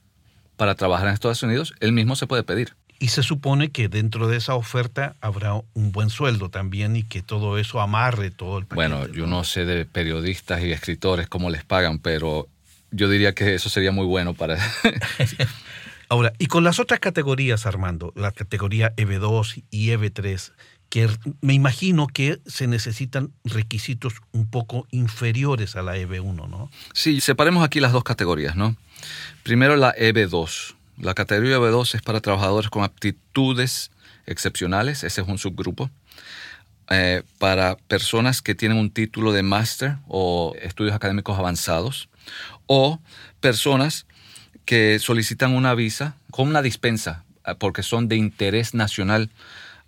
para 0.60 0.74
trabajar 0.74 1.08
en 1.08 1.14
Estados 1.14 1.42
Unidos, 1.42 1.72
él 1.80 1.92
mismo 1.92 2.16
se 2.16 2.26
puede 2.26 2.42
pedir. 2.42 2.74
Y 2.98 3.08
se 3.08 3.22
supone 3.22 3.70
que 3.70 3.88
dentro 3.88 4.28
de 4.28 4.36
esa 4.36 4.56
oferta 4.56 5.16
habrá 5.22 5.54
un 5.54 5.90
buen 5.90 6.10
sueldo 6.10 6.50
también 6.50 6.96
y 6.96 7.02
que 7.02 7.22
todo 7.22 7.56
eso 7.56 7.80
amarre 7.80 8.30
todo 8.30 8.58
el 8.58 8.66
paquete. 8.66 8.94
Bueno, 8.94 9.10
yo 9.10 9.26
no 9.26 9.42
sé 9.42 9.64
de 9.64 9.86
periodistas 9.86 10.62
y 10.62 10.70
escritores 10.70 11.28
cómo 11.28 11.48
les 11.48 11.64
pagan, 11.64 11.98
pero 11.98 12.46
yo 12.90 13.08
diría 13.08 13.34
que 13.34 13.54
eso 13.54 13.70
sería 13.70 13.90
muy 13.90 14.04
bueno 14.04 14.34
para... 14.34 14.58
Ahora, 16.10 16.34
y 16.38 16.44
con 16.44 16.62
las 16.62 16.78
otras 16.78 17.00
categorías, 17.00 17.64
Armando, 17.64 18.12
la 18.14 18.30
categoría 18.30 18.94
EB2 18.96 19.64
y 19.70 19.92
EB3, 19.92 20.52
que 20.90 21.08
me 21.40 21.54
imagino 21.54 22.06
que 22.06 22.40
se 22.46 22.66
necesitan 22.66 23.32
requisitos 23.44 24.14
un 24.32 24.50
poco 24.50 24.86
inferiores 24.90 25.76
a 25.76 25.82
la 25.82 25.96
EB1, 25.96 26.48
¿no? 26.48 26.70
Sí, 26.92 27.20
separemos 27.20 27.64
aquí 27.64 27.80
las 27.80 27.92
dos 27.92 28.04
categorías, 28.04 28.56
¿no? 28.56 28.76
Primero 29.42 29.76
la 29.76 29.94
EB2 29.94 30.74
la 31.00 31.14
categoría 31.14 31.58
B2 31.58 31.94
es 31.94 32.02
para 32.02 32.20
trabajadores 32.20 32.68
con 32.68 32.84
aptitudes 32.84 33.90
excepcionales, 34.26 35.02
ese 35.02 35.22
es 35.22 35.28
un 35.28 35.38
subgrupo. 35.38 35.90
Eh, 36.90 37.22
para 37.38 37.76
personas 37.76 38.42
que 38.42 38.54
tienen 38.54 38.76
un 38.76 38.90
título 38.90 39.32
de 39.32 39.42
máster 39.42 39.96
o 40.08 40.54
estudios 40.60 40.94
académicos 40.94 41.38
avanzados, 41.38 42.08
o 42.66 43.00
personas 43.40 44.06
que 44.64 44.98
solicitan 44.98 45.54
una 45.54 45.74
visa 45.74 46.16
con 46.30 46.48
una 46.48 46.62
dispensa 46.62 47.24
eh, 47.46 47.54
porque 47.58 47.82
son 47.82 48.08
de 48.08 48.16
interés 48.16 48.74
nacional 48.74 49.30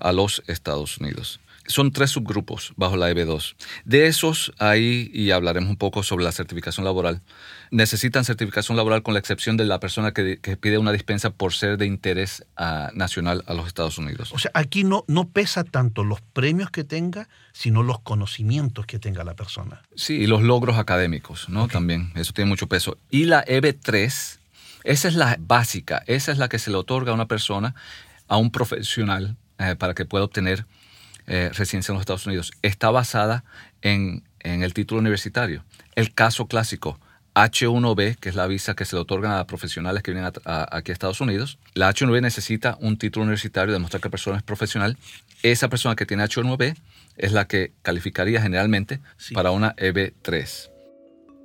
a 0.02 0.12
los 0.12 0.42
Estados 0.46 0.98
Unidos. 0.98 1.40
Son 1.66 1.92
tres 1.92 2.10
subgrupos 2.10 2.72
bajo 2.76 2.96
la 2.96 3.10
EB2. 3.10 3.54
De 3.84 4.06
esos, 4.06 4.52
ahí, 4.58 5.10
y 5.14 5.30
hablaremos 5.30 5.70
un 5.70 5.76
poco 5.76 6.02
sobre 6.02 6.24
la 6.24 6.32
certificación 6.32 6.84
laboral, 6.84 7.22
necesitan 7.70 8.24
certificación 8.24 8.76
laboral 8.76 9.02
con 9.02 9.14
la 9.14 9.20
excepción 9.20 9.56
de 9.56 9.64
la 9.64 9.78
persona 9.78 10.12
que, 10.12 10.38
pide 10.60 10.78
una 10.78 10.92
dispensa 10.92 11.30
por 11.30 11.54
ser 11.54 11.78
de 11.78 11.86
interés 11.86 12.44
ah, 12.56 12.90
nacional 12.94 13.44
a 13.46 13.54
los 13.54 13.68
Estados 13.68 13.96
Unidos. 13.96 14.32
O 14.32 14.38
sea, 14.38 14.50
aquí 14.54 14.82
no, 14.82 15.04
no 15.06 15.28
pesa 15.28 15.62
tanto 15.62 16.02
los 16.02 16.20
premios 16.20 16.70
que 16.70 16.82
tenga, 16.82 17.28
sino 17.52 17.84
los 17.84 18.00
conocimientos 18.00 18.86
que 18.86 18.98
tenga 18.98 19.22
la 19.22 19.34
persona. 19.34 19.82
Sí, 19.94 20.14
y 20.14 20.26
los 20.26 20.42
logros 20.42 20.78
académicos, 20.78 21.48
¿no? 21.48 21.68
También, 21.68 22.12
eso 22.16 22.32
tiene 22.32 22.48
mucho 22.48 22.66
peso. 22.66 22.98
Y 23.08 23.26
la 23.26 23.44
EB3, 23.44 24.38
esa 24.82 25.08
es 25.08 25.14
la 25.14 25.36
básica, 25.38 26.02
esa 26.06 26.32
es 26.32 26.38
la 26.38 26.48
que 26.48 26.58
se 26.58 26.70
le 26.70 26.76
otorga 26.76 27.12
a 27.12 27.14
una 27.14 27.28
persona, 27.28 27.76
a 28.26 28.36
un 28.36 28.50
profesional, 28.50 29.36
eh, 29.58 29.76
para 29.76 29.94
que 29.94 30.04
pueda 30.04 30.24
obtener 30.24 30.66
eh, 31.26 31.50
residencia 31.52 31.92
en 31.92 31.94
los 31.94 32.02
Estados 32.02 32.26
Unidos. 32.26 32.52
Está 32.62 32.90
basada 32.90 33.44
en, 33.80 34.24
en 34.40 34.62
el 34.62 34.74
título 34.74 35.00
universitario. 35.00 35.64
El 35.94 36.12
caso 36.14 36.46
clásico, 36.46 36.98
H1B, 37.34 38.16
que 38.16 38.28
es 38.28 38.34
la 38.34 38.46
visa 38.46 38.74
que 38.74 38.84
se 38.84 38.96
le 38.96 39.02
otorgan 39.02 39.32
a 39.32 39.46
profesionales 39.46 40.02
que 40.02 40.12
vienen 40.12 40.32
aquí 40.44 40.90
a 40.90 40.92
Estados 40.92 41.20
Unidos. 41.20 41.58
La 41.74 41.92
H1B 41.92 42.20
necesita 42.20 42.76
un 42.80 42.98
título 42.98 43.24
universitario, 43.24 43.72
demostrar 43.72 44.00
que 44.00 44.08
la 44.08 44.10
persona 44.10 44.36
es 44.36 44.42
profesional. 44.42 44.98
Esa 45.42 45.68
persona 45.68 45.96
que 45.96 46.06
tiene 46.06 46.24
H1B 46.24 46.76
es 47.16 47.32
la 47.32 47.46
que 47.46 47.72
calificaría 47.82 48.42
generalmente 48.42 49.00
para 49.32 49.50
una 49.50 49.74
EB3. 49.76 50.71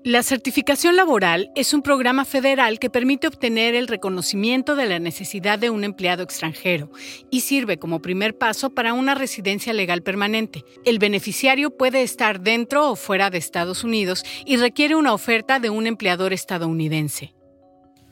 La 0.07 0.23
certificación 0.23 0.95
laboral 0.95 1.51
es 1.53 1.73
un 1.73 1.81
programa 1.81 2.23
federal 2.23 2.79
que 2.79 2.89
permite 2.89 3.27
obtener 3.27 3.75
el 3.75 3.89
reconocimiento 3.89 4.77
de 4.77 4.85
la 4.85 4.99
necesidad 4.99 5.59
de 5.59 5.69
un 5.69 5.83
empleado 5.83 6.23
extranjero 6.23 6.89
y 7.29 7.41
sirve 7.41 7.77
como 7.77 8.01
primer 8.01 8.37
paso 8.37 8.69
para 8.69 8.93
una 8.93 9.15
residencia 9.15 9.73
legal 9.73 10.03
permanente. 10.03 10.63
El 10.85 10.97
beneficiario 10.99 11.75
puede 11.75 12.03
estar 12.03 12.39
dentro 12.39 12.89
o 12.89 12.95
fuera 12.95 13.29
de 13.29 13.37
Estados 13.37 13.83
Unidos 13.83 14.23
y 14.45 14.55
requiere 14.55 14.95
una 14.95 15.13
oferta 15.13 15.59
de 15.59 15.69
un 15.69 15.87
empleador 15.87 16.31
estadounidense. 16.31 17.35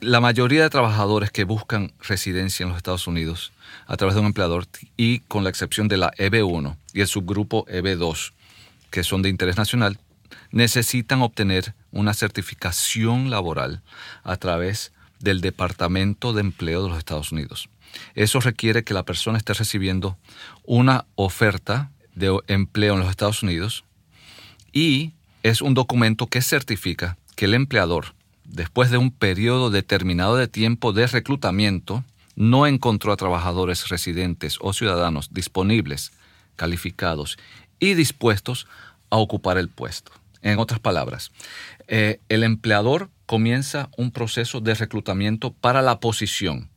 La 0.02 0.20
mayoría 0.20 0.64
de 0.64 0.68
trabajadores 0.68 1.30
que 1.30 1.44
buscan 1.44 1.94
residencia 2.06 2.64
en 2.64 2.68
los 2.68 2.76
Estados 2.76 3.06
Unidos 3.06 3.54
a 3.86 3.96
través 3.96 4.16
de 4.16 4.20
un 4.20 4.26
empleador 4.26 4.66
y 4.98 5.20
con 5.20 5.44
la 5.44 5.48
excepción 5.48 5.88
de 5.88 5.96
la 5.96 6.10
EB1 6.18 6.76
y 6.92 7.00
el 7.00 7.06
subgrupo 7.06 7.64
EB2, 7.64 8.34
que 8.90 9.02
son 9.02 9.22
de 9.22 9.30
interés 9.30 9.56
nacional, 9.56 9.98
necesitan 10.50 11.22
obtener 11.22 11.74
una 11.92 12.14
certificación 12.14 13.30
laboral 13.30 13.82
a 14.22 14.36
través 14.36 14.92
del 15.20 15.40
Departamento 15.40 16.32
de 16.32 16.40
Empleo 16.40 16.82
de 16.82 16.90
los 16.90 16.98
Estados 16.98 17.32
Unidos. 17.32 17.68
Eso 18.14 18.40
requiere 18.40 18.84
que 18.84 18.94
la 18.94 19.04
persona 19.04 19.38
esté 19.38 19.54
recibiendo 19.54 20.18
una 20.64 21.06
oferta 21.14 21.90
de 22.14 22.38
empleo 22.48 22.94
en 22.94 23.00
los 23.00 23.10
Estados 23.10 23.42
Unidos 23.42 23.84
y 24.72 25.12
es 25.42 25.62
un 25.62 25.74
documento 25.74 26.26
que 26.26 26.42
certifica 26.42 27.16
que 27.36 27.44
el 27.44 27.54
empleador, 27.54 28.14
después 28.44 28.90
de 28.90 28.98
un 28.98 29.10
periodo 29.10 29.70
determinado 29.70 30.36
de 30.36 30.48
tiempo 30.48 30.92
de 30.92 31.06
reclutamiento, 31.06 32.04
no 32.34 32.66
encontró 32.66 33.12
a 33.12 33.16
trabajadores 33.16 33.88
residentes 33.88 34.58
o 34.60 34.72
ciudadanos 34.72 35.32
disponibles, 35.32 36.12
calificados 36.56 37.38
y 37.78 37.94
dispuestos 37.94 38.66
a 39.10 39.16
ocupar 39.16 39.58
el 39.58 39.68
puesto. 39.68 40.12
En 40.46 40.60
otras 40.60 40.78
palabras, 40.78 41.32
eh, 41.88 42.20
el 42.28 42.44
empleador 42.44 43.10
comienza 43.26 43.90
un 43.96 44.12
proceso 44.12 44.60
de 44.60 44.74
reclutamiento 44.74 45.52
para 45.52 45.82
la 45.82 45.98
posición. 45.98 46.70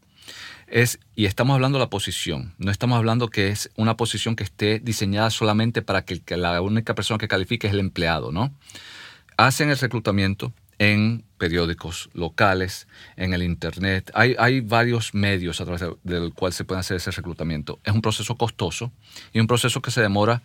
Es, 0.66 1.00
y 1.14 1.26
estamos 1.26 1.54
hablando 1.54 1.78
de 1.78 1.84
la 1.84 1.92
posición, 1.92 2.56
no 2.58 2.72
estamos 2.72 2.98
hablando 2.98 3.28
que 3.28 3.50
es 3.50 3.70
una 3.76 3.96
posición 3.96 4.36
que 4.36 4.44
esté 4.44 4.80
diseñada 4.80 5.30
solamente 5.30 5.84
para 5.84 6.04
que, 6.04 6.20
la 6.36 6.60
única 6.64 6.96
persona 6.96 7.20
que 7.20 7.28
califique 7.28 7.68
es 7.68 7.74
el 7.74 7.80
empleado, 7.80 8.32
¿no? 8.32 8.56
Hacen 9.38 9.70
el 9.70 9.78
reclutamiento 9.78 10.52
en 10.80 11.24
periódicos 11.38 12.10
locales, 12.14 12.88
en 13.18 13.36
el 13.36 13.44
Internet. 13.44 14.10
Hay, 14.16 14.62
varios 14.62 15.14
medios 15.14 15.62
a 15.62 15.66
través 15.66 15.84
del 16.02 16.34
cual 16.34 16.54
se 16.54 16.66
puede 16.66 16.80
hacer 16.80 16.98
ese 16.98 17.12
reclutamiento. 17.12 17.80
Es 17.84 17.94
un 17.94 18.02
proceso 18.02 18.36
costoso 18.36 18.92
y 19.32 19.40
un 19.40 19.46
proceso 19.46 19.80
que 19.80 19.92
se 19.92 20.02
demora 20.02 20.42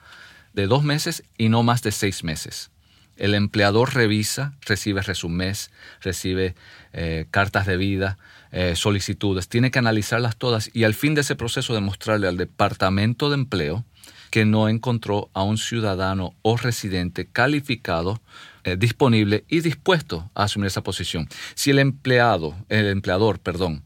de 0.53 0.67
dos 0.67 0.85
meses 0.85 1.25
y 1.39 1.49
no 1.49 1.63
más 1.63 1.83
de 1.83 1.91
seis 1.91 2.23
meses. 2.23 2.71
El 3.17 3.35
empleador 3.35 3.95
revisa, 3.95 4.55
recibe 4.63 5.03
resumés, 5.03 5.71
recibe 6.01 6.55
eh, 6.93 7.27
cartas 7.31 7.67
de 7.67 7.77
vida, 7.77 8.19
eh, 8.51 8.77
solicitudes, 8.77 9.49
tiene 9.49 9.71
que 9.71 9.79
analizarlas 9.79 10.37
todas 10.37 10.71
y 10.73 10.85
al 10.85 10.95
fin 10.95 11.15
de 11.15 11.23
ese 11.23 11.37
proceso 11.37 11.75
demostrarle 11.75 12.29
al 12.29 12.37
Departamento 12.37 13.29
de 13.29 13.35
Empleo 13.35 13.85
que 14.31 14.45
no 14.45 14.69
encontró 14.69 15.31
a 15.33 15.45
un 15.45 15.59
ciudadano 15.59 16.35
o 16.43 16.57
residente 16.57 17.27
calificado, 17.27 18.21
eh, 18.65 18.77
disponible 18.77 19.45
y 19.49 19.61
dispuesto 19.61 20.29
a 20.35 20.45
asumir 20.45 20.67
esa 20.67 20.83
posición. 20.83 21.29
Si 21.55 21.71
el 21.71 21.79
empleado, 21.79 22.57
el 22.69 22.87
empleador, 22.87 23.39
perdón, 23.39 23.85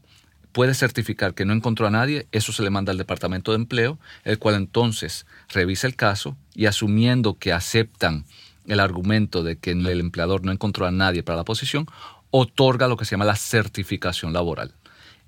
puede 0.51 0.73
certificar 0.73 1.35
que 1.35 1.45
no 1.45 1.53
encontró 1.53 1.87
a 1.87 1.91
nadie, 1.91 2.27
eso 2.31 2.51
se 2.51 2.63
le 2.63 2.69
manda 2.69 2.91
al 2.91 2.97
Departamento 2.97 3.51
de 3.51 3.57
Empleo, 3.57 3.99
el 4.23 4.39
cual 4.39 4.55
entonces 4.55 5.25
revisa 5.49 5.85
el 5.85 5.95
caso 5.95 6.35
y 6.55 6.65
asumiendo 6.65 7.37
que 7.37 7.53
aceptan 7.53 8.25
el 8.69 8.79
argumento 8.79 9.43
de 9.43 9.57
que 9.57 9.71
el 9.71 9.99
empleador 9.99 10.45
no 10.45 10.51
encontró 10.51 10.85
a 10.85 10.91
nadie 10.91 11.23
para 11.23 11.37
la 11.37 11.45
posición, 11.45 11.87
otorga 12.31 12.87
lo 12.87 12.97
que 12.97 13.05
se 13.05 13.11
llama 13.11 13.25
la 13.25 13.35
certificación 13.35 14.33
laboral. 14.33 14.73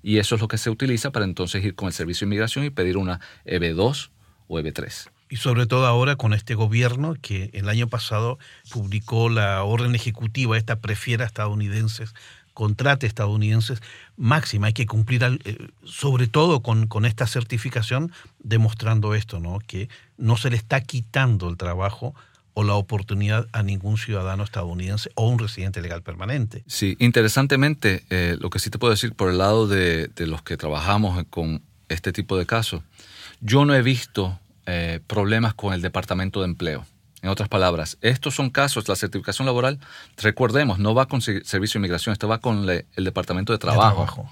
Y 0.02 0.18
eso 0.18 0.34
es 0.34 0.40
lo 0.40 0.48
que 0.48 0.58
se 0.58 0.70
utiliza 0.70 1.10
para 1.10 1.24
entonces 1.24 1.64
ir 1.64 1.74
con 1.74 1.86
el 1.86 1.92
Servicio 1.92 2.24
de 2.24 2.28
Inmigración 2.28 2.64
y 2.64 2.70
pedir 2.70 2.96
una 2.96 3.20
EB2 3.44 4.10
o 4.48 4.58
EB3. 4.58 5.08
Y 5.28 5.36
sobre 5.36 5.66
todo 5.66 5.86
ahora 5.86 6.16
con 6.16 6.34
este 6.34 6.54
gobierno 6.54 7.14
que 7.20 7.50
el 7.54 7.68
año 7.68 7.88
pasado 7.88 8.38
publicó 8.70 9.30
la 9.30 9.62
orden 9.62 9.94
ejecutiva, 9.94 10.58
esta 10.58 10.80
prefiera 10.80 11.24
estadounidenses, 11.24 12.14
contrate 12.52 13.06
estadounidenses 13.06 13.80
máxima. 14.16 14.66
Hay 14.66 14.72
que 14.74 14.86
cumplir 14.86 15.22
eh, 15.22 15.68
sobre 15.84 16.26
todo 16.26 16.60
con, 16.60 16.86
con, 16.86 17.06
esta 17.06 17.26
certificación 17.26 18.12
demostrando 18.40 19.14
esto, 19.14 19.40
¿no? 19.40 19.58
que 19.66 19.88
no 20.18 20.36
se 20.36 20.50
le 20.50 20.56
está 20.56 20.82
quitando 20.82 21.48
el 21.48 21.56
trabajo 21.56 22.14
o 22.54 22.64
la 22.64 22.74
oportunidad 22.74 23.46
a 23.52 23.62
ningún 23.62 23.96
ciudadano 23.96 24.44
estadounidense 24.44 25.10
o 25.14 25.28
un 25.28 25.38
residente 25.38 25.80
legal 25.80 26.02
permanente. 26.02 26.64
Sí, 26.66 26.96
interesantemente, 26.98 28.04
eh, 28.10 28.36
lo 28.38 28.50
que 28.50 28.58
sí 28.58 28.70
te 28.70 28.78
puedo 28.78 28.92
decir 28.92 29.14
por 29.14 29.30
el 29.30 29.38
lado 29.38 29.66
de, 29.66 30.10
los 30.18 30.42
que 30.42 30.56
trabajamos 30.56 31.24
con 31.30 31.62
este 31.88 32.12
tipo 32.12 32.36
de 32.36 32.46
casos, 32.46 32.82
yo 33.40 33.64
no 33.64 33.74
he 33.74 33.82
visto 33.82 34.38
eh, 34.66 35.00
problemas 35.06 35.54
con 35.54 35.72
el 35.74 35.82
Departamento 35.82 36.40
de 36.40 36.46
Empleo 36.46 36.86
En 37.22 37.30
otras 37.30 37.48
palabras, 37.48 37.98
estos 38.00 38.34
son 38.34 38.50
casos, 38.50 38.88
la 38.88 38.96
certificación 38.96 39.46
laboral, 39.46 39.80
recordemos, 40.18 40.78
no 40.78 40.94
va 40.94 41.06
con 41.06 41.20
Servicio 41.22 41.78
de 41.78 41.78
Inmigración, 41.78 42.12
esto 42.12 42.28
va 42.28 42.38
con 42.38 42.68
el 42.68 43.04
Departamento 43.04 43.52
de 43.52 43.58
trabajo. 43.58 44.30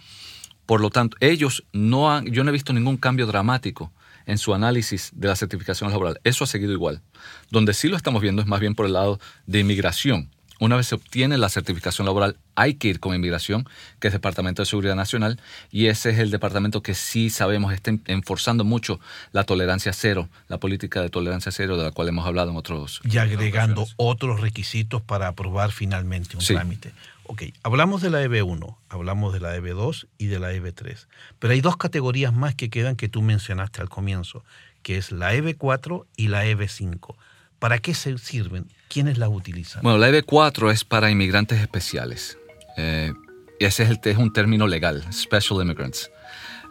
Por 0.66 0.80
lo 0.80 0.90
tanto, 0.90 1.16
ellos 1.20 1.64
no 1.72 2.12
han, 2.12 2.26
yo 2.26 2.44
no 2.44 2.50
he 2.50 2.52
visto 2.52 2.72
ningún 2.72 2.96
cambio 2.96 3.26
dramático 3.26 3.90
en 4.30 4.38
su 4.38 4.54
análisis 4.54 5.10
de 5.12 5.28
la 5.28 5.34
certificación 5.34 5.90
laboral. 5.90 6.20
Eso 6.22 6.44
ha 6.44 6.46
seguido 6.46 6.72
igual. 6.72 7.02
Donde 7.50 7.74
sí 7.74 7.88
lo 7.88 7.96
estamos 7.96 8.22
viendo 8.22 8.40
es 8.40 8.48
más 8.48 8.60
bien 8.60 8.74
por 8.74 8.86
el 8.86 8.92
lado 8.92 9.18
de 9.46 9.58
inmigración. 9.58 10.30
Una 10.60 10.76
vez 10.76 10.88
se 10.88 10.94
obtiene 10.94 11.38
la 11.38 11.48
certificación 11.48 12.04
laboral, 12.04 12.36
hay 12.54 12.74
que 12.74 12.88
ir 12.88 13.00
con 13.00 13.14
inmigración, 13.14 13.66
que 13.98 14.08
es 14.08 14.12
Departamento 14.12 14.60
de 14.60 14.66
Seguridad 14.66 14.94
Nacional, 14.94 15.40
y 15.70 15.86
ese 15.86 16.10
es 16.10 16.18
el 16.18 16.30
departamento 16.30 16.82
que 16.82 16.94
sí 16.94 17.30
sabemos 17.30 17.72
está 17.72 17.92
enforzando 18.06 18.62
mucho 18.62 19.00
la 19.32 19.44
tolerancia 19.44 19.94
cero, 19.94 20.28
la 20.48 20.58
política 20.58 21.00
de 21.00 21.08
tolerancia 21.08 21.50
cero 21.50 21.78
de 21.78 21.84
la 21.84 21.92
cual 21.92 22.08
hemos 22.08 22.26
hablado 22.26 22.50
en 22.50 22.58
otros. 22.58 23.00
Y 23.04 23.16
agregando 23.16 23.86
otros 23.96 24.40
requisitos 24.40 25.00
para 25.00 25.28
aprobar 25.28 25.72
finalmente 25.72 26.36
un 26.36 26.44
trámite. 26.44 26.92
Ok, 27.30 27.44
hablamos 27.62 28.02
de 28.02 28.10
la 28.10 28.24
EB1, 28.24 28.76
hablamos 28.88 29.32
de 29.32 29.38
la 29.38 29.56
EB2 29.56 30.08
y 30.18 30.26
de 30.26 30.40
la 30.40 30.52
EB3, 30.52 31.06
pero 31.38 31.52
hay 31.52 31.60
dos 31.60 31.76
categorías 31.76 32.34
más 32.34 32.56
que 32.56 32.70
quedan 32.70 32.96
que 32.96 33.08
tú 33.08 33.22
mencionaste 33.22 33.80
al 33.80 33.88
comienzo, 33.88 34.44
que 34.82 34.96
es 34.96 35.12
la 35.12 35.32
EB4 35.36 36.06
y 36.16 36.26
la 36.26 36.44
EB5. 36.44 37.14
¿Para 37.60 37.78
qué 37.78 37.94
se 37.94 38.18
sirven? 38.18 38.66
¿Quiénes 38.88 39.16
las 39.16 39.28
utilizan? 39.28 39.82
Bueno, 39.84 39.98
la 39.98 40.10
EB4 40.10 40.72
es 40.72 40.82
para 40.84 41.08
inmigrantes 41.08 41.60
especiales. 41.60 42.36
Eh, 42.76 43.12
ese 43.60 43.84
es, 43.84 43.90
el, 43.90 44.00
es 44.02 44.16
un 44.16 44.32
término 44.32 44.66
legal, 44.66 45.04
Special 45.12 45.62
Immigrants. 45.62 46.10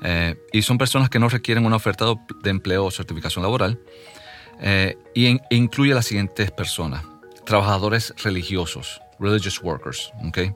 Eh, 0.01 0.35
y 0.51 0.61
son 0.61 0.77
personas 0.77 1.09
que 1.09 1.19
no 1.19 1.29
requieren 1.29 1.65
una 1.65 1.77
oferta 1.77 2.03
de 2.43 2.49
empleo 2.49 2.83
o 2.83 2.91
certificación 2.91 3.43
laboral. 3.43 3.79
Eh, 4.59 4.97
y 5.15 5.37
incluye 5.51 5.93
las 5.93 6.05
siguientes 6.05 6.51
personas. 6.51 7.05
Trabajadores 7.50 8.13
religiosos, 8.24 9.01
religious 9.20 9.60
workers. 9.63 10.13
¿okay? 10.27 10.53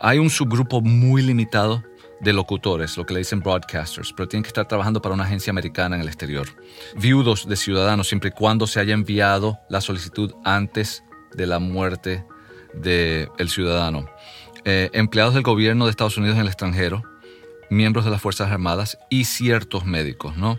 Hay 0.00 0.18
un 0.18 0.30
subgrupo 0.30 0.80
muy 0.80 1.22
limitado 1.22 1.84
de 2.18 2.32
locutores, 2.32 2.96
lo 2.96 3.06
que 3.06 3.14
le 3.14 3.20
dicen 3.20 3.38
broadcasters, 3.38 4.12
pero 4.16 4.26
tienen 4.26 4.42
que 4.42 4.48
estar 4.48 4.66
trabajando 4.66 5.00
para 5.00 5.14
una 5.14 5.22
agencia 5.22 5.52
americana 5.52 5.94
en 5.94 6.02
el 6.02 6.08
exterior. 6.08 6.48
Viudos 6.96 7.46
de 7.46 7.54
ciudadanos, 7.54 8.08
siempre 8.08 8.30
y 8.30 8.32
cuando 8.32 8.66
se 8.66 8.80
haya 8.80 8.94
enviado 8.94 9.60
la 9.68 9.80
solicitud 9.80 10.34
antes 10.42 11.04
de 11.34 11.46
la 11.46 11.60
muerte 11.60 12.26
del 12.74 13.48
ciudadano. 13.48 14.10
Eh, 14.64 14.90
empleados 14.94 15.34
del 15.34 15.44
gobierno 15.44 15.84
de 15.84 15.92
Estados 15.92 16.16
Unidos 16.16 16.34
en 16.34 16.40
el 16.40 16.48
extranjero, 16.48 17.04
miembros 17.70 18.04
de 18.04 18.10
las 18.10 18.20
Fuerzas 18.20 18.50
Armadas 18.50 18.98
y 19.08 19.26
ciertos 19.26 19.86
médicos, 19.86 20.36
¿no? 20.36 20.58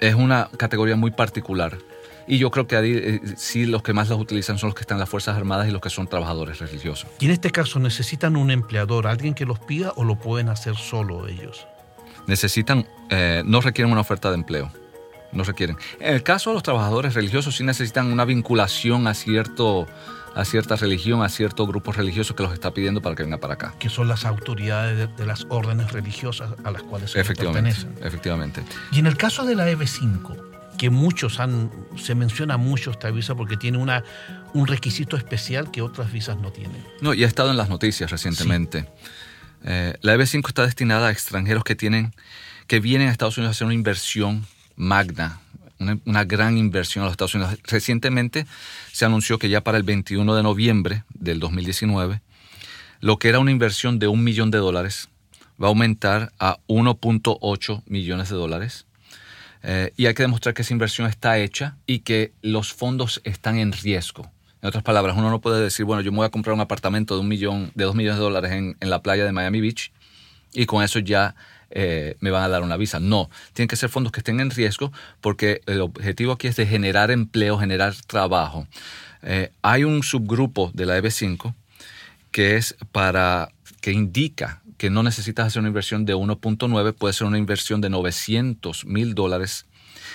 Es 0.00 0.16
una 0.16 0.50
categoría 0.58 0.96
muy 0.96 1.12
particular 1.12 1.78
y 2.26 2.38
yo 2.38 2.50
creo 2.50 2.66
que 2.66 2.76
ahí, 2.76 2.92
eh, 2.92 3.20
sí 3.36 3.66
los 3.66 3.82
que 3.82 3.92
más 3.92 4.08
las 4.08 4.18
utilizan 4.18 4.58
son 4.58 4.68
los 4.68 4.74
que 4.74 4.82
están 4.82 4.96
en 4.96 5.00
las 5.00 5.08
Fuerzas 5.08 5.36
Armadas 5.36 5.68
y 5.68 5.70
los 5.70 5.80
que 5.80 5.90
son 5.90 6.06
trabajadores 6.06 6.58
religiosos. 6.58 7.08
Y 7.20 7.26
en 7.26 7.30
este 7.32 7.50
caso, 7.50 7.78
¿necesitan 7.78 8.36
un 8.36 8.50
empleador, 8.50 9.06
alguien 9.06 9.34
que 9.34 9.44
los 9.44 9.58
pida 9.58 9.92
o 9.96 10.04
lo 10.04 10.16
pueden 10.16 10.48
hacer 10.48 10.76
solo 10.76 11.28
ellos? 11.28 11.66
Necesitan, 12.26 12.86
eh, 13.10 13.42
no 13.44 13.60
requieren 13.60 13.92
una 13.92 14.00
oferta 14.00 14.30
de 14.30 14.36
empleo. 14.36 14.70
No 15.32 15.42
requieren. 15.42 15.76
En 15.98 16.14
el 16.14 16.22
caso 16.22 16.50
de 16.50 16.54
los 16.54 16.62
trabajadores 16.62 17.14
religiosos, 17.14 17.56
sí 17.56 17.64
necesitan 17.64 18.12
una 18.12 18.24
vinculación 18.24 19.08
a 19.08 19.14
cierto 19.14 19.86
a 20.34 20.44
cierta 20.44 20.76
religión, 20.76 21.22
a 21.22 21.28
cierto 21.28 21.66
grupo 21.66 21.92
religioso 21.92 22.34
que 22.34 22.42
los 22.42 22.52
está 22.52 22.72
pidiendo 22.72 23.00
para 23.00 23.14
que 23.14 23.22
venga 23.22 23.38
para 23.38 23.54
acá. 23.54 23.74
Que 23.78 23.88
son 23.88 24.08
las 24.08 24.24
autoridades 24.24 25.08
de, 25.16 25.26
las 25.26 25.46
órdenes 25.48 25.92
religiosas 25.92 26.50
a 26.64 26.70
las 26.70 26.82
cuales 26.82 27.12
se 27.12 27.20
efectivamente, 27.20 27.70
pertenecen. 27.70 28.06
Efectivamente. 28.06 28.62
Y 28.92 28.98
en 28.98 29.06
el 29.06 29.16
caso 29.16 29.44
de 29.44 29.54
la 29.54 29.70
EB5, 29.70 30.53
que 30.78 30.90
muchos 30.90 31.40
han, 31.40 31.70
se 31.96 32.14
menciona 32.14 32.56
mucho 32.56 32.90
esta 32.90 33.10
visa 33.10 33.34
porque 33.34 33.56
tiene 33.56 33.78
una, 33.78 34.04
un 34.52 34.66
requisito 34.66 35.16
especial 35.16 35.70
que 35.70 35.82
otras 35.82 36.12
visas 36.12 36.36
no 36.38 36.52
tienen. 36.52 36.84
No, 37.00 37.14
y 37.14 37.24
ha 37.24 37.26
estado 37.26 37.50
en 37.50 37.56
las 37.56 37.68
noticias 37.68 38.10
recientemente. 38.10 38.88
Eh, 39.64 39.94
la 40.00 40.14
EB5 40.14 40.46
está 40.48 40.64
destinada 40.64 41.08
a 41.08 41.10
extranjeros 41.10 41.64
que 41.64 41.74
tienen, 41.74 42.14
que 42.66 42.80
vienen 42.80 43.08
a 43.08 43.12
Estados 43.12 43.38
Unidos 43.38 43.50
a 43.50 43.52
hacer 43.52 43.66
una 43.66 43.74
inversión 43.74 44.46
magna, 44.76 45.40
una, 45.78 45.98
una, 46.04 46.24
gran 46.24 46.58
inversión 46.58 47.02
a 47.02 47.06
los 47.06 47.12
Estados 47.12 47.34
Unidos. 47.34 47.58
Recientemente 47.64 48.46
se 48.92 49.04
anunció 49.04 49.38
que 49.38 49.48
ya 49.48 49.62
para 49.62 49.78
el 49.78 49.84
21 49.84 50.34
de 50.34 50.42
noviembre 50.42 51.04
del 51.14 51.40
2019, 51.40 52.20
lo 53.00 53.18
que 53.18 53.28
era 53.28 53.38
una 53.38 53.50
inversión 53.50 53.98
de 53.98 54.08
un 54.08 54.24
millón 54.24 54.50
de 54.50 54.58
dólares 54.58 55.08
va 55.62 55.66
a 55.66 55.70
aumentar 55.70 56.32
a 56.38 56.58
1.8 56.68 57.82
millones 57.86 58.28
de 58.28 58.36
dólares 58.36 58.86
eh, 59.66 59.92
y 59.96 60.06
hay 60.06 60.14
que 60.14 60.22
demostrar 60.22 60.54
que 60.54 60.60
esa 60.60 60.74
inversión 60.74 61.08
está 61.08 61.38
hecha 61.38 61.76
y 61.86 62.00
que 62.00 62.32
los 62.42 62.74
fondos 62.74 63.22
están 63.24 63.56
en 63.56 63.72
riesgo. 63.72 64.30
En 64.60 64.68
otras 64.68 64.84
palabras, 64.84 65.16
uno 65.16 65.30
no 65.30 65.40
puede 65.40 65.62
decir, 65.62 65.86
bueno, 65.86 66.02
yo 66.02 66.12
me 66.12 66.18
voy 66.18 66.26
a 66.26 66.30
comprar 66.30 66.52
un 66.52 66.60
apartamento 66.60 67.14
de 67.14 67.22
un 67.22 67.28
millón, 67.28 67.72
de 67.74 67.84
dos 67.84 67.94
millones 67.94 68.18
de 68.18 68.24
dólares 68.24 68.52
en, 68.52 68.76
la 68.80 69.02
playa 69.02 69.24
de 69.24 69.32
Miami 69.32 69.62
Beach 69.62 69.90
y 70.52 70.66
con 70.66 70.82
eso 70.82 70.98
ya 70.98 71.34
eh, 71.70 72.16
me 72.20 72.30
van 72.30 72.42
a 72.42 72.48
dar 72.48 72.62
una 72.62 72.76
visa. 72.76 73.00
No, 73.00 73.30
tienen 73.54 73.68
que 73.68 73.76
ser 73.76 73.88
fondos 73.88 74.12
que 74.12 74.20
estén 74.20 74.38
en 74.40 74.50
riesgo 74.50 74.92
porque 75.22 75.62
el 75.64 75.80
objetivo 75.80 76.32
aquí 76.32 76.46
es 76.46 76.56
de 76.56 76.66
generar 76.66 77.10
empleo, 77.10 77.58
generar 77.58 77.94
trabajo. 78.06 78.66
Eh, 79.22 79.50
hay 79.62 79.84
un 79.84 80.02
subgrupo 80.02 80.70
de 80.74 80.84
la 80.84 80.98
EB5 80.98 81.54
que 82.30 82.56
es 82.56 82.76
para 82.92 83.50
que 83.80 83.92
indica 83.92 84.60
que 84.76 84.90
no 84.90 85.02
necesitas 85.02 85.46
hacer 85.46 85.60
una 85.60 85.68
inversión 85.68 86.04
de 86.04 86.14
1.9, 86.14 86.94
puede 86.94 87.14
ser 87.14 87.26
una 87.26 87.38
inversión 87.38 87.80
de 87.80 87.90
900 87.90 88.84
mil 88.86 89.14
dólares, 89.14 89.66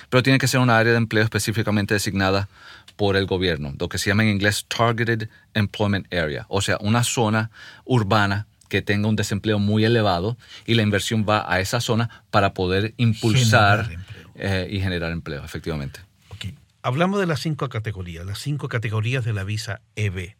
pero 0.10 0.24
tiene 0.24 0.40
que 0.40 0.48
ser 0.48 0.60
una 0.60 0.78
área 0.78 0.92
de 0.92 0.98
empleo 0.98 1.24
específicamente 1.24 1.94
designada 1.94 2.50
por 2.96 3.16
el 3.16 3.26
gobierno, 3.26 3.74
lo 3.80 3.88
que 3.88 3.98
se 3.98 4.10
llama 4.10 4.24
en 4.24 4.30
inglés 4.30 4.66
Targeted 4.68 5.30
Employment 5.54 6.14
Area, 6.14 6.46
o 6.50 6.62
sea, 6.62 6.78
una 6.82 7.04
zona 7.04 7.50
urbana 7.86 8.48
que 8.68 8.82
tenga 8.82 9.08
un 9.08 9.16
desempleo 9.16 9.60
muy 9.60 9.84
elevado 9.84 10.38
y 10.66 10.76
la 10.76 10.84
inversión 10.84 11.26
va 11.28 11.52
a 11.52 11.60
esa 11.60 11.82
zona 11.82 12.24
para 12.30 12.54
poder 12.54 12.94
impulsar 12.98 13.90
eh, 14.36 14.68
y 14.70 14.80
generar 14.80 15.12
empleo, 15.12 15.44
efectivamente. 15.44 16.02
Okay. 16.30 16.56
Hablamos 16.84 17.20
de 17.20 17.26
las 17.26 17.42
cinco 17.42 17.68
categorías, 17.68 18.26
las 18.26 18.40
cinco 18.40 18.70
categorías 18.70 19.26
de 19.26 19.34
la 19.34 19.44
visa 19.44 19.82
EB. 19.96 20.36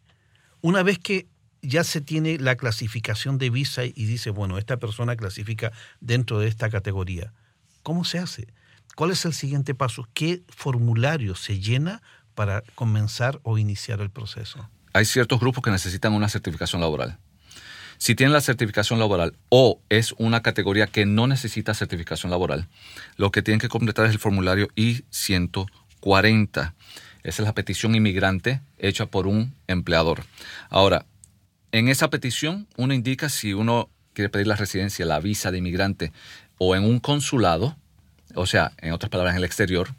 Una 0.60 0.82
vez 0.82 0.98
que 0.98 1.26
ya 1.62 1.84
se 1.84 2.00
tiene 2.00 2.38
la 2.38 2.56
clasificación 2.56 3.38
de 3.38 3.50
visa 3.50 3.84
y 3.84 3.92
dice, 3.92 4.30
bueno, 4.30 4.58
esta 4.58 4.78
persona 4.78 5.16
clasifica 5.16 5.72
dentro 6.00 6.38
de 6.38 6.48
esta 6.48 6.70
categoría. 6.70 7.32
¿Cómo 7.82 8.04
se 8.04 8.18
hace? 8.18 8.48
¿Cuál 8.96 9.10
es 9.10 9.24
el 9.24 9.32
siguiente 9.32 9.74
paso? 9.74 10.08
¿Qué 10.14 10.42
formulario 10.48 11.34
se 11.34 11.60
llena 11.60 12.02
para 12.34 12.62
comenzar 12.74 13.40
o 13.42 13.58
iniciar 13.58 14.00
el 14.00 14.10
proceso? 14.10 14.68
Hay 14.92 15.04
ciertos 15.04 15.40
grupos 15.40 15.62
que 15.62 15.70
necesitan 15.70 16.12
una 16.12 16.28
certificación 16.28 16.80
laboral. 16.80 17.18
Si 17.98 18.14
tienen 18.14 18.32
la 18.32 18.40
certificación 18.40 18.98
laboral 18.98 19.36
o 19.50 19.82
es 19.90 20.14
una 20.16 20.42
categoría 20.42 20.86
que 20.86 21.04
no 21.04 21.26
necesita 21.26 21.74
certificación 21.74 22.30
laboral, 22.30 22.66
lo 23.16 23.30
que 23.30 23.42
tienen 23.42 23.60
que 23.60 23.68
completar 23.68 24.06
es 24.06 24.12
el 24.12 24.18
formulario 24.18 24.68
I-140. 24.74 26.72
Esa 27.22 27.42
es 27.42 27.46
la 27.46 27.54
petición 27.54 27.94
inmigrante 27.94 28.62
hecha 28.78 29.04
por 29.06 29.26
un 29.26 29.54
empleador. 29.66 30.24
Ahora, 30.70 31.04
en 31.72 31.88
esa 31.88 32.10
petición 32.10 32.66
uno 32.76 32.94
indica 32.94 33.28
si 33.28 33.54
uno 33.54 33.90
quiere 34.12 34.28
pedir 34.28 34.46
la 34.46 34.56
residencia, 34.56 35.06
la 35.06 35.20
visa 35.20 35.50
de 35.50 35.58
inmigrante 35.58 36.12
o 36.58 36.76
en 36.76 36.84
un 36.84 37.00
consulado, 37.00 37.76
o 38.34 38.46
sea, 38.46 38.72
en 38.78 38.92
otras 38.92 39.10
palabras, 39.10 39.34
en 39.34 39.38
el 39.38 39.44
exterior, 39.44 39.94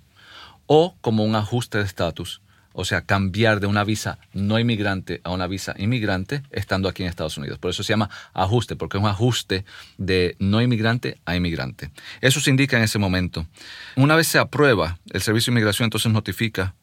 o 0.68 0.96
como 1.02 1.24
un 1.24 1.36
ajuste 1.36 1.80
de 1.80 1.86
estatus, 1.86 2.42
o 2.74 2.86
sea, 2.86 3.02
cambiar 3.02 3.60
de 3.60 3.68
una 3.68 3.84
visa 3.84 4.20
no 4.34 4.60
inmigrante 4.60 5.20
a 5.24 5.32
una 5.32 5.48
visa 5.48 5.76
inmigrante 5.78 6.44
estando 6.52 6.88
aquí 6.88 7.04
en 7.04 7.10
Estados 7.10 7.38
Unidos. 7.38 7.58
Por 7.58 7.72
eso 7.72 7.84
se 7.84 7.92
llama 7.92 8.10
ajuste, 8.34 8.76
porque 8.76 8.98
es 8.98 9.04
un 9.04 9.10
ajuste 9.10 9.66
de 9.98 10.36
no 10.40 10.62
inmigrante 10.62 11.20
a 11.26 11.36
inmigrante. 11.36 11.92
Eso 12.22 12.40
se 12.40 12.50
indica 12.50 12.78
en 12.78 12.84
ese 12.84 13.00
momento. 13.00 13.48
Una 13.96 14.16
vez 14.16 14.28
se 14.28 14.40
aprueba, 14.40 15.00
el 15.12 15.22
Servicio 15.22 15.52
de 15.52 15.56
Inmigración 15.56 15.88
entonces 15.88 16.12
notifica 16.12 16.76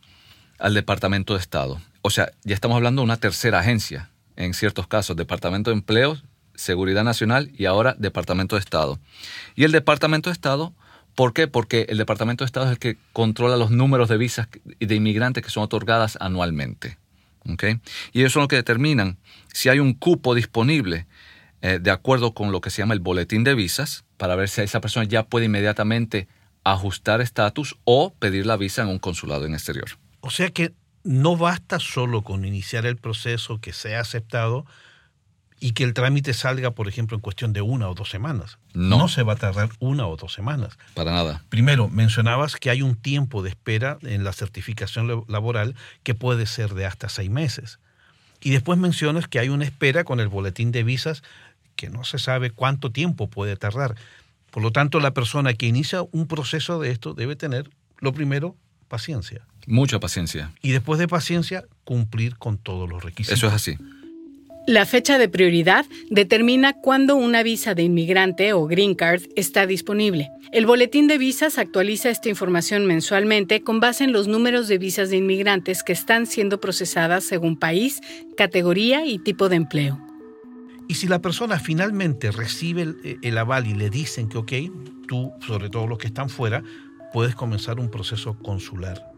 al 0.58 0.74
Departamento 0.74 1.34
de 1.34 1.40
Estado. 1.40 1.80
O 2.02 2.10
sea, 2.10 2.32
ya 2.42 2.54
estamos 2.54 2.76
hablando 2.76 3.00
de 3.00 3.04
una 3.04 3.16
tercera 3.16 3.60
agencia 3.60 4.10
en 4.38 4.54
ciertos 4.54 4.86
casos, 4.86 5.16
Departamento 5.16 5.70
de 5.70 5.76
Empleo, 5.76 6.16
Seguridad 6.54 7.04
Nacional 7.04 7.50
y 7.56 7.66
ahora 7.66 7.96
Departamento 7.98 8.56
de 8.56 8.60
Estado. 8.60 8.98
Y 9.56 9.64
el 9.64 9.72
Departamento 9.72 10.30
de 10.30 10.34
Estado, 10.34 10.72
¿por 11.14 11.32
qué? 11.32 11.48
Porque 11.48 11.86
el 11.88 11.98
Departamento 11.98 12.44
de 12.44 12.46
Estado 12.46 12.66
es 12.66 12.72
el 12.72 12.78
que 12.78 12.96
controla 13.12 13.56
los 13.56 13.70
números 13.70 14.08
de 14.08 14.16
visas 14.16 14.48
de 14.64 14.94
inmigrantes 14.94 15.42
que 15.42 15.50
son 15.50 15.64
otorgadas 15.64 16.16
anualmente. 16.20 16.98
¿okay? 17.52 17.80
Y 18.12 18.20
ellos 18.20 18.32
son 18.32 18.42
los 18.42 18.48
que 18.48 18.56
determinan 18.56 19.18
si 19.52 19.68
hay 19.68 19.80
un 19.80 19.92
cupo 19.92 20.36
disponible 20.36 21.06
eh, 21.60 21.80
de 21.80 21.90
acuerdo 21.90 22.32
con 22.32 22.52
lo 22.52 22.60
que 22.60 22.70
se 22.70 22.80
llama 22.80 22.94
el 22.94 23.00
boletín 23.00 23.42
de 23.42 23.56
visas, 23.56 24.04
para 24.16 24.36
ver 24.36 24.48
si 24.48 24.60
esa 24.60 24.80
persona 24.80 25.04
ya 25.04 25.24
puede 25.24 25.46
inmediatamente 25.46 26.28
ajustar 26.62 27.20
estatus 27.20 27.76
o 27.82 28.14
pedir 28.14 28.46
la 28.46 28.56
visa 28.56 28.82
en 28.82 28.88
un 28.88 29.00
consulado 29.00 29.46
en 29.46 29.54
exterior. 29.54 29.88
O 30.20 30.30
sea 30.30 30.50
que 30.50 30.72
no 31.08 31.38
basta 31.38 31.80
solo 31.80 32.22
con 32.22 32.44
iniciar 32.44 32.84
el 32.84 32.98
proceso 32.98 33.62
que 33.62 33.72
sea 33.72 34.00
aceptado 34.00 34.66
y 35.58 35.72
que 35.72 35.82
el 35.82 35.94
trámite 35.94 36.34
salga, 36.34 36.72
por 36.72 36.86
ejemplo, 36.86 37.16
en 37.16 37.22
cuestión 37.22 37.54
de 37.54 37.62
una 37.62 37.88
o 37.88 37.94
dos 37.94 38.10
semanas. 38.10 38.58
No. 38.74 38.98
No 38.98 39.08
se 39.08 39.22
va 39.22 39.32
a 39.32 39.36
tardar 39.36 39.70
una 39.78 40.06
o 40.06 40.18
dos 40.18 40.34
semanas. 40.34 40.76
Para 40.92 41.12
nada. 41.12 41.42
Primero, 41.48 41.88
mencionabas 41.88 42.56
que 42.56 42.68
hay 42.68 42.82
un 42.82 42.94
tiempo 42.94 43.42
de 43.42 43.48
espera 43.48 43.96
en 44.02 44.22
la 44.22 44.34
certificación 44.34 45.24
laboral 45.28 45.76
que 46.02 46.14
puede 46.14 46.44
ser 46.44 46.74
de 46.74 46.84
hasta 46.84 47.08
seis 47.08 47.30
meses. 47.30 47.78
Y 48.42 48.50
después 48.50 48.78
mencionas 48.78 49.28
que 49.28 49.38
hay 49.38 49.48
una 49.48 49.64
espera 49.64 50.04
con 50.04 50.20
el 50.20 50.28
boletín 50.28 50.72
de 50.72 50.84
visas 50.84 51.22
que 51.74 51.88
no 51.88 52.04
se 52.04 52.18
sabe 52.18 52.50
cuánto 52.50 52.92
tiempo 52.92 53.30
puede 53.30 53.56
tardar. 53.56 53.94
Por 54.50 54.62
lo 54.62 54.72
tanto, 54.72 55.00
la 55.00 55.12
persona 55.14 55.54
que 55.54 55.64
inicia 55.64 56.02
un 56.12 56.26
proceso 56.28 56.78
de 56.78 56.90
esto 56.90 57.14
debe 57.14 57.34
tener, 57.34 57.70
lo 57.98 58.12
primero, 58.12 58.56
paciencia. 58.88 59.46
Mucha 59.68 60.00
paciencia. 60.00 60.50
Y 60.62 60.72
después 60.72 60.98
de 60.98 61.06
paciencia, 61.06 61.64
cumplir 61.84 62.36
con 62.36 62.56
todos 62.56 62.88
los 62.88 63.04
requisitos. 63.04 63.38
Eso 63.38 63.48
es 63.48 63.52
así. 63.52 63.76
La 64.66 64.86
fecha 64.86 65.18
de 65.18 65.28
prioridad 65.28 65.84
determina 66.10 66.72
cuándo 66.72 67.16
una 67.16 67.42
visa 67.42 67.74
de 67.74 67.82
inmigrante 67.82 68.52
o 68.54 68.66
green 68.66 68.94
card 68.94 69.22
está 69.36 69.66
disponible. 69.66 70.30
El 70.52 70.66
boletín 70.66 71.06
de 71.06 71.18
visas 71.18 71.58
actualiza 71.58 72.08
esta 72.08 72.30
información 72.30 72.86
mensualmente 72.86 73.62
con 73.62 73.80
base 73.80 74.04
en 74.04 74.12
los 74.12 74.26
números 74.26 74.68
de 74.68 74.78
visas 74.78 75.10
de 75.10 75.18
inmigrantes 75.18 75.82
que 75.82 75.92
están 75.92 76.26
siendo 76.26 76.60
procesadas 76.60 77.24
según 77.24 77.58
país, 77.58 78.00
categoría 78.36 79.04
y 79.04 79.18
tipo 79.18 79.50
de 79.50 79.56
empleo. 79.56 79.98
Y 80.86 80.94
si 80.94 81.08
la 81.08 81.20
persona 81.20 81.58
finalmente 81.58 82.30
recibe 82.30 82.82
el, 82.82 83.18
el 83.22 83.38
aval 83.38 83.66
y 83.66 83.74
le 83.74 83.90
dicen 83.90 84.28
que, 84.30 84.38
ok, 84.38 84.52
tú, 85.06 85.32
sobre 85.46 85.68
todo 85.68 85.86
los 85.86 85.98
que 85.98 86.06
están 86.06 86.30
fuera, 86.30 86.62
puedes 87.12 87.34
comenzar 87.34 87.78
un 87.78 87.90
proceso 87.90 88.38
consular. 88.38 89.17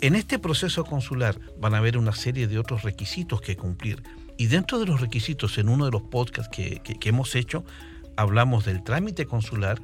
En 0.00 0.14
este 0.14 0.38
proceso 0.38 0.84
consular 0.84 1.38
van 1.58 1.74
a 1.74 1.78
haber 1.78 1.98
una 1.98 2.12
serie 2.12 2.46
de 2.48 2.58
otros 2.58 2.82
requisitos 2.82 3.40
que 3.40 3.56
cumplir. 3.56 4.02
Y 4.38 4.46
dentro 4.46 4.78
de 4.78 4.86
los 4.86 5.00
requisitos, 5.00 5.58
en 5.58 5.68
uno 5.68 5.84
de 5.84 5.90
los 5.90 6.02
podcasts 6.02 6.50
que, 6.54 6.80
que- 6.82 6.94
que 6.98 7.08
hemos 7.10 7.34
hecho, 7.34 7.64
hablamos 8.16 8.64
del 8.64 8.82
trámite 8.82 9.26
consular 9.26 9.80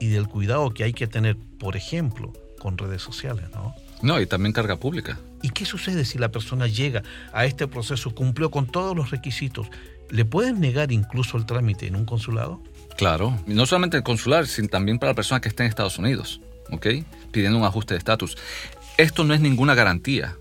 y 0.00 0.08
del 0.08 0.26
cuidado 0.26 0.70
que 0.74 0.82
hay 0.82 0.92
que 0.92 1.06
tener, 1.06 1.36
por 1.60 1.76
ejemplo, 1.76 2.32
con 2.58 2.76
redes 2.76 3.02
sociales, 3.02 3.44
¿no? 3.52 3.74
No, 4.02 4.20
y 4.20 4.26
también 4.26 4.52
carga 4.52 4.76
pública. 4.76 5.20
¿Y 5.42 5.50
qué 5.50 5.64
sucede 5.64 6.04
si 6.04 6.18
la 6.18 6.30
persona 6.32 6.66
llega 6.66 7.04
a 7.32 7.44
este 7.44 7.68
proceso, 7.68 8.12
cumplió 8.12 8.50
con 8.50 8.66
todos 8.66 8.96
los 8.96 9.10
requisitos? 9.10 9.68
¿Le 10.10 10.24
pueden 10.24 10.58
negar 10.60 10.90
incluso 10.90 11.36
el 11.36 11.46
trámite 11.46 11.86
en 11.86 11.94
un 11.94 12.04
consulado? 12.04 12.60
Claro. 12.96 13.38
Y 13.46 13.54
no 13.54 13.64
solamente 13.66 13.96
el 13.96 14.02
consular, 14.02 14.48
sino 14.48 14.66
también 14.68 14.98
para 14.98 15.12
la 15.12 15.16
persona 15.16 15.40
que 15.40 15.48
está 15.48 15.62
en 15.62 15.68
Estados 15.68 15.98
Unidos, 15.98 16.40
¿ok? 16.72 16.86
Pidiendo 17.30 17.58
un 17.58 17.64
ajuste 17.64 17.94
de 17.94 17.98
estatus. 17.98 18.36
Esto 18.98 19.24
no 19.24 19.34
es 19.34 19.40
ninguna 19.40 19.74
garantía. 19.74 20.36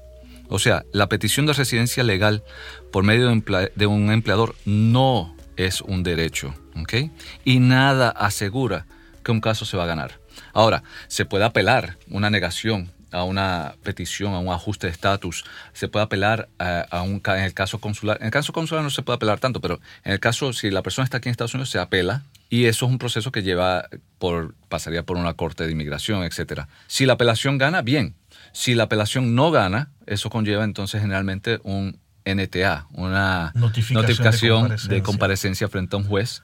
O 0.49 0.59
sea, 0.59 0.83
la 0.91 1.07
petición 1.07 1.45
de 1.45 1.53
residencia 1.53 2.03
legal 2.03 2.43
por 2.91 3.03
medio 3.03 3.27
de, 3.29 3.87
un 3.87 4.11
empleador 4.11 4.55
no 4.65 5.35
es 5.55 5.79
un 5.79 6.03
derecho, 6.03 6.53
¿ok? 6.75 7.09
Y 7.45 7.59
nada 7.59 8.09
asegura 8.09 8.85
que 9.23 9.31
un 9.31 9.39
caso 9.39 9.63
se 9.63 9.77
va 9.77 9.83
a 9.83 9.87
ganar. 9.87 10.19
Ahora, 10.53 10.83
se 11.07 11.23
puede 11.23 11.45
apelar 11.45 11.97
una 12.09 12.29
negación 12.29 12.91
a 13.11 13.23
una 13.23 13.75
petición, 13.83 14.33
a 14.33 14.39
un 14.39 14.49
ajuste 14.49 14.87
de 14.87 14.93
estatus, 14.93 15.45
se 15.73 15.87
puede 15.87 16.03
apelar 16.03 16.49
a, 16.59 17.01
un 17.01 17.21
en 17.25 17.43
el 17.43 17.53
caso 17.53 17.79
consular. 17.79 18.17
En 18.19 18.25
el 18.25 18.31
caso 18.31 18.51
consular 18.51 18.83
no 18.83 18.89
se 18.89 19.03
puede 19.03 19.15
apelar 19.15 19.39
tanto, 19.39 19.61
pero 19.61 19.79
en 20.03 20.13
el 20.13 20.19
caso 20.19 20.51
si 20.51 20.69
la 20.69 20.81
persona 20.81 21.05
está 21.05 21.17
aquí 21.17 21.29
en 21.29 21.31
Estados 21.31 21.53
Unidos 21.53 21.69
se 21.69 21.79
apela 21.79 22.23
y 22.49 22.65
eso 22.65 22.85
es 22.85 22.91
un 22.91 22.97
proceso 22.97 23.31
que 23.31 23.43
lleva 23.43 23.87
por 24.17 24.55
pasaría 24.67 25.03
por 25.03 25.17
una 25.17 25.33
corte 25.33 25.65
de 25.65 25.71
inmigración, 25.71 26.23
etcétera. 26.23 26.67
Si 26.87 27.05
la 27.05 27.13
apelación 27.13 27.57
gana, 27.57 27.81
bien. 27.81 28.15
Si 28.53 28.75
la 28.75 28.83
apelación 28.83 29.35
no 29.35 29.51
gana, 29.51 29.91
eso 30.05 30.29
conlleva 30.29 30.63
entonces 30.63 31.01
generalmente 31.01 31.59
un 31.63 31.99
NTA, 32.25 32.87
una 32.91 33.51
Notificación 33.55 33.95
de 33.95 34.01
notificación 34.01 34.61
de 34.61 34.67
comparecencia. 34.67 35.03
comparecencia 35.03 35.67
frente 35.67 35.95
a 35.95 35.99
un 35.99 36.05
juez. 36.05 36.43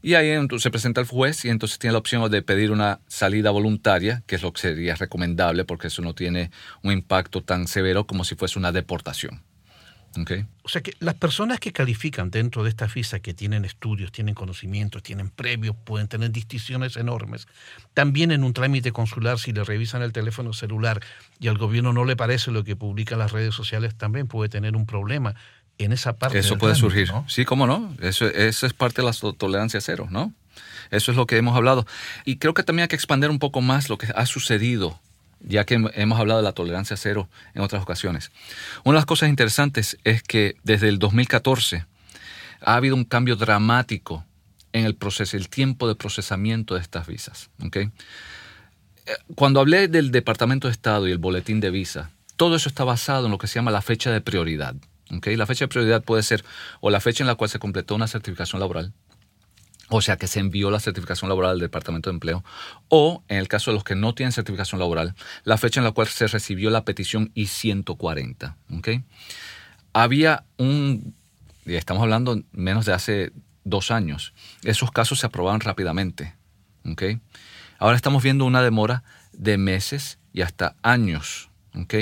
Y 0.00 0.14
ahí 0.14 0.30
entonces 0.30 0.62
se 0.62 0.70
presenta 0.70 1.00
el 1.00 1.06
juez 1.06 1.44
y 1.44 1.48
entonces 1.48 1.78
tiene 1.78 1.92
la 1.92 1.98
opción 1.98 2.30
de 2.30 2.42
pedir 2.42 2.70
una 2.70 3.00
salida 3.08 3.50
voluntaria, 3.50 4.22
que 4.26 4.36
es 4.36 4.42
lo 4.42 4.52
que 4.52 4.60
sería 4.60 4.94
recomendable 4.94 5.64
porque 5.64 5.88
eso 5.88 6.02
no 6.02 6.14
tiene 6.14 6.50
un 6.82 6.92
impacto 6.92 7.42
tan 7.42 7.66
severo 7.66 8.06
como 8.06 8.24
si 8.24 8.36
fuese 8.36 8.58
una 8.58 8.70
deportación. 8.70 9.42
O 10.62 10.68
sea 10.68 10.82
que 10.82 10.94
las 11.00 11.14
personas 11.14 11.60
que 11.60 11.72
califican 11.72 12.30
dentro 12.30 12.62
de 12.62 12.70
esta 12.70 12.86
visa, 12.86 13.20
que 13.20 13.34
tienen 13.34 13.64
estudios, 13.64 14.12
tienen 14.12 14.34
conocimientos, 14.34 15.02
tienen 15.02 15.30
previos, 15.30 15.76
pueden 15.84 16.08
tener 16.08 16.30
distinciones 16.30 16.96
enormes, 16.96 17.46
también 17.94 18.32
en 18.32 18.44
un 18.44 18.52
trámite 18.52 18.92
consular, 18.92 19.38
si 19.38 19.52
le 19.52 19.64
revisan 19.64 20.02
el 20.02 20.12
teléfono 20.12 20.52
celular 20.52 21.00
y 21.40 21.48
al 21.48 21.58
gobierno 21.58 21.92
no 21.92 22.04
le 22.04 22.16
parece 22.16 22.50
lo 22.50 22.64
que 22.64 22.76
publican 22.76 23.18
las 23.18 23.32
redes 23.32 23.54
sociales, 23.54 23.94
también 23.96 24.26
puede 24.26 24.48
tener 24.48 24.76
un 24.76 24.86
problema 24.86 25.34
en 25.78 25.92
esa 25.92 26.16
parte. 26.16 26.38
Eso 26.38 26.58
puede 26.58 26.74
trámite, 26.74 27.04
surgir. 27.04 27.12
¿no? 27.12 27.28
Sí, 27.28 27.44
cómo 27.44 27.66
no. 27.66 27.94
Eso, 28.00 28.26
eso 28.26 28.66
es 28.66 28.72
parte 28.72 29.02
de 29.02 29.08
la 29.08 29.32
tolerancia 29.32 29.80
cero, 29.80 30.08
¿no? 30.10 30.32
Eso 30.90 31.10
es 31.12 31.16
lo 31.16 31.26
que 31.26 31.36
hemos 31.36 31.56
hablado. 31.56 31.86
Y 32.24 32.36
creo 32.36 32.54
que 32.54 32.62
también 32.62 32.84
hay 32.84 32.88
que 32.88 32.96
expandir 32.96 33.30
un 33.30 33.38
poco 33.38 33.60
más 33.60 33.88
lo 33.88 33.98
que 33.98 34.08
ha 34.14 34.26
sucedido, 34.26 35.00
ya 35.40 35.64
que 35.64 35.78
hem- 35.78 35.90
hemos 35.94 36.18
hablado 36.18 36.40
de 36.40 36.44
la 36.44 36.52
tolerancia 36.52 36.96
cero 36.96 37.28
en 37.54 37.62
otras 37.62 37.82
ocasiones. 37.82 38.30
Una 38.84 38.94
de 38.94 38.98
las 39.00 39.06
cosas 39.06 39.28
interesantes 39.28 39.98
es 40.04 40.22
que 40.22 40.56
desde 40.64 40.88
el 40.88 40.98
2014 40.98 41.86
ha 42.60 42.74
habido 42.74 42.94
un 42.96 43.04
cambio 43.04 43.36
dramático 43.36 44.24
en 44.72 44.84
el 44.84 44.94
proceso, 44.94 45.36
el 45.36 45.48
tiempo 45.48 45.88
de 45.88 45.94
procesamiento 45.94 46.74
de 46.74 46.80
estas 46.80 47.06
visas. 47.06 47.50
¿ok? 47.64 47.76
Eh, 47.76 47.90
Cuando 49.34 49.60
hablé 49.60 49.88
del 49.88 50.10
Departamento 50.10 50.68
de 50.68 50.72
Estado 50.72 51.08
y 51.08 51.12
el 51.12 51.18
boletín 51.18 51.60
de 51.60 51.70
visa, 51.70 52.10
todo 52.36 52.56
eso 52.56 52.68
está 52.68 52.84
basado 52.84 53.26
en 53.26 53.32
lo 53.32 53.38
que 53.38 53.46
se 53.46 53.54
llama 53.56 53.70
la 53.70 53.82
fecha 53.82 54.10
de 54.10 54.20
prioridad. 54.20 54.74
¿ok? 55.14 55.28
La 55.28 55.46
fecha 55.46 55.64
de 55.64 55.68
prioridad 55.68 56.02
puede 56.02 56.22
ser 56.22 56.44
o 56.80 56.90
la 56.90 57.00
fecha 57.00 57.22
en 57.22 57.28
la 57.28 57.34
cual 57.34 57.48
se 57.50 57.58
completó 57.58 57.94
una 57.94 58.08
certificación 58.08 58.60
laboral, 58.60 58.92
o 59.88 60.00
sea 60.00 60.16
que 60.16 60.26
se 60.26 60.40
envió 60.40 60.70
la 60.70 60.80
certificación 60.80 61.28
laboral 61.28 61.52
al 61.52 61.60
Departamento 61.60 62.10
de 62.10 62.14
Empleo, 62.14 62.44
o 62.88 63.22
en 63.28 63.38
el 63.38 63.48
caso 63.48 63.70
de 63.70 63.74
los 63.74 63.84
que 63.84 63.94
no 63.94 64.14
tienen 64.14 64.32
certificación 64.32 64.78
laboral, 64.78 65.14
la 65.44 65.58
fecha 65.58 65.80
en 65.80 65.84
la 65.84 65.92
cual 65.92 66.08
se 66.08 66.26
recibió 66.26 66.70
la 66.70 66.84
petición 66.84 67.30
I-140. 67.34 68.54
¿ok? 68.76 68.88
Había 69.92 70.44
un, 70.58 71.14
estamos 71.64 72.02
hablando 72.02 72.42
menos 72.52 72.84
de 72.86 72.92
hace 72.92 73.32
dos 73.64 73.90
años, 73.90 74.34
esos 74.62 74.90
casos 74.90 75.20
se 75.20 75.26
aprobaban 75.26 75.60
rápidamente. 75.60 76.34
¿ok? 76.84 77.02
Ahora 77.78 77.96
estamos 77.96 78.22
viendo 78.22 78.44
una 78.44 78.62
demora 78.62 79.02
de 79.32 79.56
meses 79.56 80.18
y 80.32 80.42
hasta 80.42 80.76
años. 80.82 81.48
¿ok? 81.74 81.94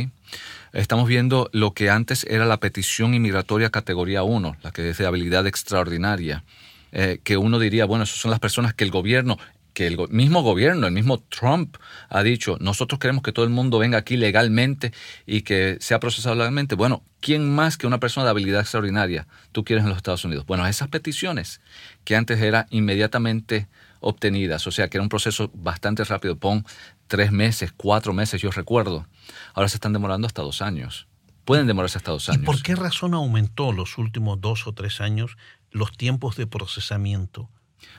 Estamos 0.72 1.08
viendo 1.08 1.48
lo 1.52 1.72
que 1.72 1.90
antes 1.90 2.24
era 2.24 2.44
la 2.44 2.58
petición 2.58 3.14
inmigratoria 3.14 3.70
categoría 3.70 4.22
1, 4.22 4.56
la 4.62 4.72
que 4.72 4.90
es 4.90 4.98
de 4.98 5.06
habilidad 5.06 5.46
extraordinaria, 5.46 6.44
eh, 6.92 7.20
que 7.22 7.36
uno 7.36 7.58
diría, 7.58 7.84
bueno, 7.84 8.04
esas 8.04 8.18
son 8.18 8.30
las 8.30 8.40
personas 8.40 8.74
que 8.74 8.84
el 8.84 8.90
gobierno, 8.90 9.38
que 9.76 9.86
el 9.86 9.98
mismo 10.08 10.42
gobierno, 10.42 10.86
el 10.86 10.94
mismo 10.94 11.18
Trump 11.18 11.76
ha 12.08 12.22
dicho, 12.22 12.56
nosotros 12.60 12.98
queremos 12.98 13.22
que 13.22 13.32
todo 13.32 13.44
el 13.44 13.50
mundo 13.50 13.78
venga 13.78 13.98
aquí 13.98 14.16
legalmente 14.16 14.92
y 15.26 15.42
que 15.42 15.76
sea 15.80 16.00
procesado 16.00 16.34
legalmente. 16.34 16.74
Bueno, 16.76 17.02
¿quién 17.20 17.54
más 17.54 17.76
que 17.76 17.86
una 17.86 18.00
persona 18.00 18.24
de 18.24 18.30
habilidad 18.30 18.62
extraordinaria 18.62 19.26
tú 19.52 19.64
quieres 19.64 19.82
en 19.84 19.90
los 19.90 19.98
Estados 19.98 20.24
Unidos? 20.24 20.46
Bueno, 20.46 20.66
esas 20.66 20.88
peticiones 20.88 21.60
que 22.04 22.16
antes 22.16 22.40
eran 22.40 22.66
inmediatamente 22.70 23.68
obtenidas, 24.00 24.66
o 24.66 24.70
sea 24.70 24.88
que 24.88 24.96
era 24.96 25.02
un 25.02 25.10
proceso 25.10 25.50
bastante 25.52 26.04
rápido, 26.04 26.38
pon 26.38 26.64
tres 27.06 27.30
meses, 27.30 27.70
cuatro 27.76 28.14
meses, 28.14 28.40
yo 28.40 28.50
recuerdo, 28.50 29.06
ahora 29.52 29.68
se 29.68 29.76
están 29.76 29.92
demorando 29.92 30.26
hasta 30.26 30.40
dos 30.40 30.62
años. 30.62 31.06
Pueden 31.44 31.66
demorarse 31.66 31.98
hasta 31.98 32.10
dos 32.10 32.28
¿Y 32.28 32.32
años. 32.32 32.44
por 32.44 32.60
qué 32.62 32.74
razón 32.74 33.14
aumentó 33.14 33.72
los 33.72 33.98
últimos 33.98 34.40
dos 34.40 34.66
o 34.66 34.72
tres 34.72 35.00
años 35.00 35.36
los 35.70 35.92
tiempos 35.96 36.36
de 36.36 36.46
procesamiento? 36.46 37.48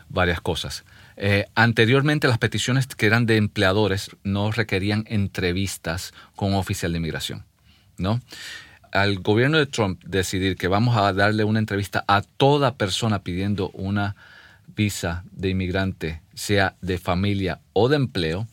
varias 0.09 0.41
cosas. 0.41 0.85
Eh, 1.15 1.45
anteriormente 1.55 2.27
las 2.27 2.37
peticiones 2.37 2.87
que 2.87 3.05
eran 3.05 3.25
de 3.25 3.37
empleadores 3.37 4.11
no 4.23 4.51
requerían 4.51 5.05
entrevistas 5.07 6.13
con 6.35 6.53
un 6.53 6.59
oficial 6.59 6.91
de 6.91 6.97
inmigración, 6.99 7.45
¿no? 7.97 8.21
Al 8.91 9.19
gobierno 9.19 9.57
de 9.57 9.65
Trump 9.65 10.01
decidir 10.05 10.55
que 10.55 10.67
vamos 10.67 10.95
a 10.97 11.11
darle 11.13 11.43
una 11.43 11.59
entrevista 11.59 12.05
a 12.07 12.21
toda 12.21 12.75
persona 12.75 13.19
pidiendo 13.19 13.69
una 13.71 14.15
visa 14.75 15.23
de 15.31 15.49
inmigrante, 15.49 16.21
sea 16.33 16.75
de 16.81 16.97
familia 16.97 17.59
o 17.73 17.89
de 17.89 17.97
empleo, 17.97 18.47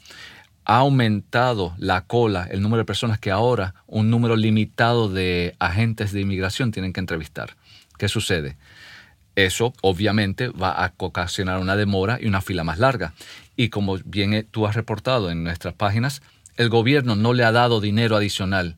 ha 0.65 0.79
aumentado 0.79 1.75
la 1.79 2.07
cola, 2.07 2.49
el 2.51 2.63
número 2.63 2.79
de 2.79 2.87
personas 2.87 3.19
que 3.19 3.31
ahora 3.31 3.75
un 3.87 4.11
número 4.11 4.35
limitado 4.35 5.09
de 5.09 5.55
agentes 5.59 6.13
de 6.13 6.23
inmigración 6.23 6.73
tienen 6.73 6.93
que 6.93 7.01
entrevistar. 7.01 7.57
¿Qué 7.99 8.09
sucede? 8.09 8.57
Eso 9.37 9.73
obviamente 9.83 10.49
va 10.49 10.71
a 10.71 10.93
ocasionar 10.97 11.59
una 11.59 11.77
demora 11.77 12.19
y 12.21 12.27
una 12.27 12.41
fila 12.41 12.65
más 12.65 12.79
larga. 12.79 13.15
Y 13.57 13.69
como 13.69 13.99
bien 14.05 14.35
eh, 14.35 14.45
tú 14.45 14.67
has 14.67 14.75
reportado 14.75 15.31
en 15.31 15.45
nuestras 15.45 15.75
páginas, 15.75 16.23
el 16.57 16.69
gobierno 16.69 17.17
no 17.17 17.33
le 17.33 17.45
ha 17.45 17.53
dado 17.53 17.81
dinero 17.81 18.17
adicional 18.17 18.77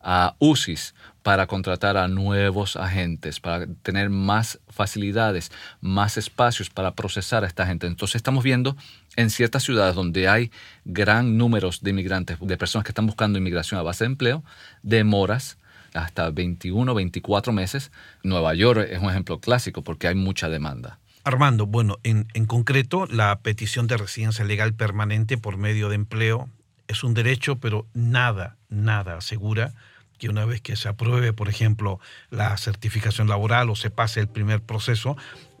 a 0.00 0.34
UCIS 0.40 0.94
para 1.22 1.46
contratar 1.46 1.96
a 1.96 2.08
nuevos 2.08 2.74
agentes, 2.76 3.38
para 3.38 3.66
tener 3.82 4.10
más 4.10 4.58
facilidades, 4.68 5.52
más 5.80 6.16
espacios 6.18 6.68
para 6.70 6.94
procesar 6.94 7.44
a 7.44 7.46
esta 7.46 7.66
gente. 7.66 7.86
Entonces 7.86 8.16
estamos 8.16 8.42
viendo 8.42 8.76
en 9.14 9.30
ciertas 9.30 9.62
ciudades 9.62 9.94
donde 9.94 10.28
hay 10.28 10.50
gran 10.84 11.38
números 11.38 11.82
de 11.82 11.90
inmigrantes, 11.90 12.38
de 12.40 12.56
personas 12.56 12.84
que 12.84 12.90
están 12.90 13.06
buscando 13.06 13.38
inmigración 13.38 13.78
a 13.78 13.84
base 13.84 14.04
de 14.04 14.10
empleo, 14.10 14.42
demoras 14.82 15.58
hasta 15.94 16.30
21, 16.30 16.94
24 16.94 17.52
meses. 17.52 17.92
Nueva 18.22 18.54
York 18.54 18.86
es 18.90 19.00
un 19.00 19.10
ejemplo 19.10 19.40
clásico 19.40 19.82
porque 19.82 20.08
hay 20.08 20.14
mucha 20.14 20.48
demanda. 20.48 20.98
Armando, 21.24 21.66
bueno, 21.66 21.98
en, 22.02 22.26
en 22.34 22.46
concreto, 22.46 23.06
la 23.06 23.38
petición 23.40 23.86
de 23.86 23.96
residencia 23.96 24.44
legal 24.44 24.74
permanente 24.74 25.38
por 25.38 25.56
medio 25.56 25.88
de 25.88 25.94
empleo 25.94 26.48
es 26.88 27.04
un 27.04 27.14
derecho, 27.14 27.56
pero 27.56 27.86
nada, 27.94 28.56
nada 28.68 29.16
asegura 29.16 29.72
que 30.18 30.28
una 30.28 30.44
vez 30.44 30.60
que 30.60 30.76
se 30.76 30.88
apruebe, 30.88 31.32
por 31.32 31.48
ejemplo, 31.48 31.98
la 32.30 32.56
certificación 32.56 33.28
laboral 33.28 33.70
o 33.70 33.74
se 33.74 33.90
pase 33.90 34.20
el 34.20 34.28
primer 34.28 34.60
proceso, 34.62 35.16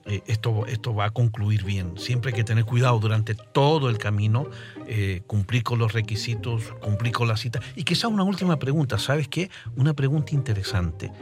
eh, 0.06 0.22
esto, 0.26 0.66
esto 0.66 0.94
va 0.94 1.06
a 1.06 1.10
concluir 1.10 1.64
bien. 1.64 1.98
Siempre 1.98 2.30
hay 2.30 2.36
que 2.36 2.44
tener 2.44 2.64
cuidado 2.64 2.98
durante 2.98 3.34
todo 3.34 3.88
el 3.88 3.98
camino, 3.98 4.46
eh, 4.86 5.22
cumplir 5.26 5.62
con 5.62 5.78
los 5.78 5.92
requisitos, 5.92 6.64
cumplir 6.80 7.12
con 7.12 7.28
la 7.28 7.36
cita. 7.36 7.60
Y 7.76 7.84
quizá 7.84 8.08
una 8.08 8.24
última 8.24 8.58
pregunta, 8.58 8.98
¿sabes 8.98 9.28
qué? 9.28 9.50
Una 9.76 9.94
pregunta 9.94 10.34
interesante. 10.34 11.12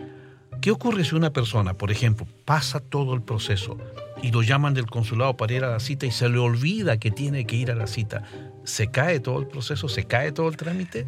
¿Qué 0.60 0.70
ocurre 0.70 1.04
si 1.04 1.14
una 1.14 1.30
persona, 1.30 1.74
por 1.74 1.90
ejemplo, 1.90 2.26
pasa 2.44 2.80
todo 2.80 3.14
el 3.14 3.22
proceso 3.22 3.78
y 4.22 4.30
lo 4.30 4.42
llaman 4.42 4.74
del 4.74 4.86
consulado 4.86 5.36
para 5.36 5.52
ir 5.52 5.64
a 5.64 5.70
la 5.70 5.80
cita 5.80 6.06
y 6.06 6.10
se 6.10 6.28
le 6.28 6.38
olvida 6.38 6.98
que 6.98 7.10
tiene 7.10 7.46
que 7.46 7.56
ir 7.56 7.70
a 7.70 7.74
la 7.74 7.86
cita? 7.86 8.22
¿Se 8.64 8.88
cae 8.88 9.20
todo 9.20 9.40
el 9.40 9.46
proceso? 9.46 9.88
¿Se 9.88 10.04
cae 10.04 10.32
todo 10.32 10.48
el 10.48 10.56
trámite? 10.56 11.06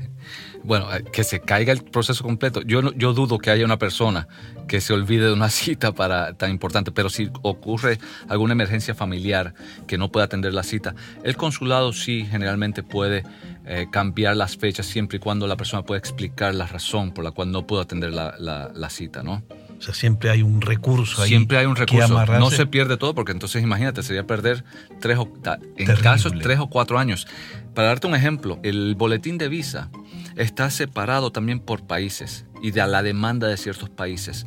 Bueno, 0.64 0.92
eh, 0.94 1.04
que 1.12 1.22
se 1.22 1.40
caiga 1.40 1.72
el 1.72 1.82
proceso 1.82 2.24
completo. 2.24 2.62
Yo, 2.62 2.92
yo 2.94 3.12
dudo 3.12 3.38
que 3.38 3.50
haya 3.50 3.64
una 3.64 3.78
persona 3.78 4.28
que 4.66 4.80
se 4.80 4.92
olvide 4.92 5.26
de 5.26 5.32
una 5.32 5.50
cita 5.50 5.92
para 5.92 6.34
tan 6.34 6.50
importante, 6.50 6.92
pero 6.92 7.10
si 7.10 7.30
ocurre 7.42 7.98
alguna 8.28 8.52
emergencia 8.52 8.94
familiar 8.94 9.54
que 9.86 9.98
no 9.98 10.10
pueda 10.10 10.26
atender 10.26 10.54
la 10.54 10.62
cita, 10.62 10.94
el 11.24 11.36
consulado 11.36 11.92
sí 11.92 12.26
generalmente 12.30 12.82
puede 12.82 13.22
eh, 13.66 13.86
cambiar 13.90 14.36
las 14.36 14.56
fechas 14.56 14.86
siempre 14.86 15.18
y 15.18 15.20
cuando 15.20 15.46
la 15.46 15.56
persona 15.56 15.82
pueda 15.82 15.98
explicar 15.98 16.54
la 16.54 16.66
razón 16.66 17.12
por 17.12 17.24
la 17.24 17.32
cual 17.32 17.52
no 17.52 17.66
pudo 17.66 17.80
atender 17.80 18.12
la, 18.12 18.34
la 18.38 18.90
cita, 18.90 19.22
¿no? 19.22 19.42
O 19.82 19.84
sea, 19.84 19.94
siempre 19.94 20.30
hay 20.30 20.42
un 20.42 20.60
recurso 20.60 21.22
ahí. 21.22 21.30
Siempre 21.30 21.58
hay 21.58 21.66
un 21.66 21.74
recurso. 21.74 22.24
No 22.38 22.50
se 22.52 22.66
pierde 22.66 22.96
todo 22.96 23.16
porque 23.16 23.32
entonces 23.32 23.64
imagínate, 23.64 24.04
sería 24.04 24.24
perder 24.24 24.62
tres 25.00 25.18
o, 25.18 25.28
en 25.76 25.96
casos 25.96 26.32
tres 26.40 26.60
o 26.60 26.68
cuatro 26.68 27.00
años. 27.00 27.26
Para 27.74 27.88
darte 27.88 28.06
un 28.06 28.14
ejemplo, 28.14 28.60
el 28.62 28.94
boletín 28.94 29.38
de 29.38 29.48
visa 29.48 29.90
está 30.36 30.70
separado 30.70 31.32
también 31.32 31.58
por 31.58 31.84
países 31.84 32.46
y 32.62 32.70
de 32.70 32.86
la 32.86 33.02
demanda 33.02 33.48
de 33.48 33.56
ciertos 33.56 33.90
países. 33.90 34.46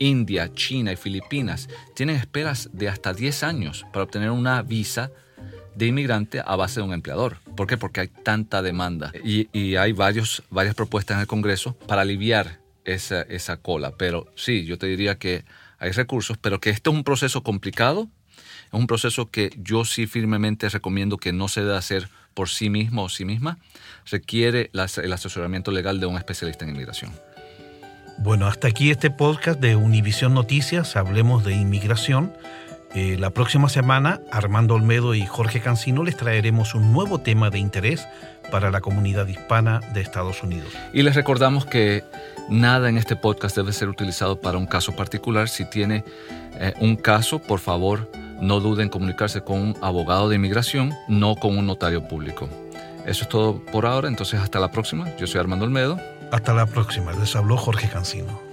India, 0.00 0.52
China 0.52 0.90
y 0.90 0.96
Filipinas 0.96 1.68
tienen 1.94 2.16
esperas 2.16 2.68
de 2.72 2.88
hasta 2.88 3.14
10 3.14 3.44
años 3.44 3.86
para 3.92 4.02
obtener 4.02 4.32
una 4.32 4.62
visa 4.62 5.12
de 5.76 5.86
inmigrante 5.86 6.42
a 6.44 6.56
base 6.56 6.80
de 6.80 6.86
un 6.86 6.92
empleador. 6.92 7.36
¿Por 7.56 7.68
qué? 7.68 7.76
Porque 7.76 8.00
hay 8.00 8.08
tanta 8.08 8.62
demanda. 8.62 9.12
Y, 9.22 9.48
y 9.56 9.76
hay 9.76 9.92
varios, 9.92 10.42
varias 10.50 10.74
propuestas 10.74 11.14
en 11.14 11.20
el 11.20 11.28
Congreso 11.28 11.74
para 11.86 12.02
aliviar 12.02 12.61
esa, 12.84 13.22
esa 13.22 13.56
cola. 13.56 13.92
Pero 13.96 14.26
sí, 14.34 14.64
yo 14.64 14.78
te 14.78 14.86
diría 14.86 15.18
que 15.18 15.44
hay 15.78 15.90
recursos, 15.92 16.38
pero 16.38 16.60
que 16.60 16.70
esto 16.70 16.90
es 16.90 16.96
un 16.96 17.04
proceso 17.04 17.42
complicado, 17.42 18.08
es 18.66 18.78
un 18.78 18.86
proceso 18.86 19.30
que 19.30 19.50
yo 19.56 19.84
sí 19.84 20.06
firmemente 20.06 20.68
recomiendo 20.68 21.16
que 21.16 21.32
no 21.32 21.48
se 21.48 21.62
debe 21.62 21.76
hacer 21.76 22.08
por 22.34 22.48
sí 22.48 22.70
mismo 22.70 23.04
o 23.04 23.08
sí 23.08 23.24
misma, 23.24 23.58
requiere 24.10 24.70
el 24.72 25.12
asesoramiento 25.12 25.70
legal 25.70 26.00
de 26.00 26.06
un 26.06 26.16
especialista 26.16 26.64
en 26.64 26.70
inmigración. 26.70 27.12
Bueno, 28.18 28.46
hasta 28.46 28.68
aquí 28.68 28.90
este 28.90 29.10
podcast 29.10 29.60
de 29.60 29.74
Univisión 29.74 30.34
Noticias, 30.34 30.96
hablemos 30.96 31.44
de 31.44 31.54
inmigración. 31.54 32.32
Eh, 32.94 33.16
la 33.18 33.30
próxima 33.30 33.68
semana, 33.68 34.20
Armando 34.30 34.74
Olmedo 34.74 35.14
y 35.14 35.26
Jorge 35.26 35.60
Cancino 35.60 36.04
les 36.04 36.16
traeremos 36.16 36.74
un 36.74 36.92
nuevo 36.92 37.20
tema 37.20 37.50
de 37.50 37.58
interés 37.58 38.06
para 38.50 38.70
la 38.70 38.80
comunidad 38.80 39.26
hispana 39.26 39.80
de 39.92 40.00
Estados 40.00 40.42
Unidos. 40.42 40.68
Y 40.92 41.02
les 41.02 41.14
recordamos 41.14 41.66
que 41.66 42.04
nada 42.48 42.88
en 42.88 42.98
este 42.98 43.16
podcast 43.16 43.56
debe 43.56 43.72
ser 43.72 43.88
utilizado 43.88 44.40
para 44.40 44.58
un 44.58 44.66
caso 44.66 44.94
particular. 44.94 45.48
Si 45.48 45.64
tiene 45.64 46.04
eh, 46.54 46.74
un 46.80 46.96
caso, 46.96 47.38
por 47.38 47.60
favor, 47.60 48.10
no 48.40 48.60
duden 48.60 48.84
en 48.84 48.88
comunicarse 48.88 49.42
con 49.42 49.58
un 49.58 49.76
abogado 49.80 50.28
de 50.28 50.36
inmigración, 50.36 50.92
no 51.08 51.36
con 51.36 51.56
un 51.56 51.66
notario 51.66 52.06
público. 52.08 52.48
Eso 53.06 53.24
es 53.24 53.28
todo 53.28 53.60
por 53.64 53.86
ahora, 53.86 54.08
entonces 54.08 54.40
hasta 54.40 54.60
la 54.60 54.70
próxima. 54.70 55.08
Yo 55.16 55.26
soy 55.26 55.40
Armando 55.40 55.64
Olmedo. 55.64 55.98
Hasta 56.30 56.52
la 56.52 56.66
próxima, 56.66 57.12
les 57.12 57.34
habló 57.36 57.56
Jorge 57.56 57.88
Cancino. 57.88 58.51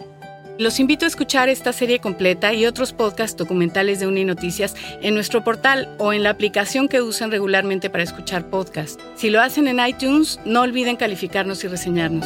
Los 0.59 0.81
invito 0.81 1.05
a 1.05 1.07
escuchar 1.07 1.47
esta 1.47 1.71
serie 1.71 1.99
completa 1.99 2.53
y 2.53 2.65
otros 2.65 2.91
podcasts 2.91 3.37
documentales 3.37 4.01
de 4.01 4.07
Uninoticias 4.07 4.75
en 5.01 5.13
nuestro 5.13 5.41
portal 5.41 5.87
o 5.99 6.11
en 6.11 6.21
la 6.21 6.31
aplicación 6.31 6.89
que 6.89 7.01
usan 7.01 7.31
regularmente 7.31 7.89
para 7.89 8.03
escuchar 8.03 8.49
podcasts. 8.49 9.01
Si 9.15 9.29
lo 9.29 9.39
hacen 9.39 9.69
en 9.69 9.79
iTunes, 9.79 10.37
no 10.43 10.63
olviden 10.63 10.97
calificarnos 10.97 11.63
y 11.63 11.69
reseñarnos. 11.69 12.25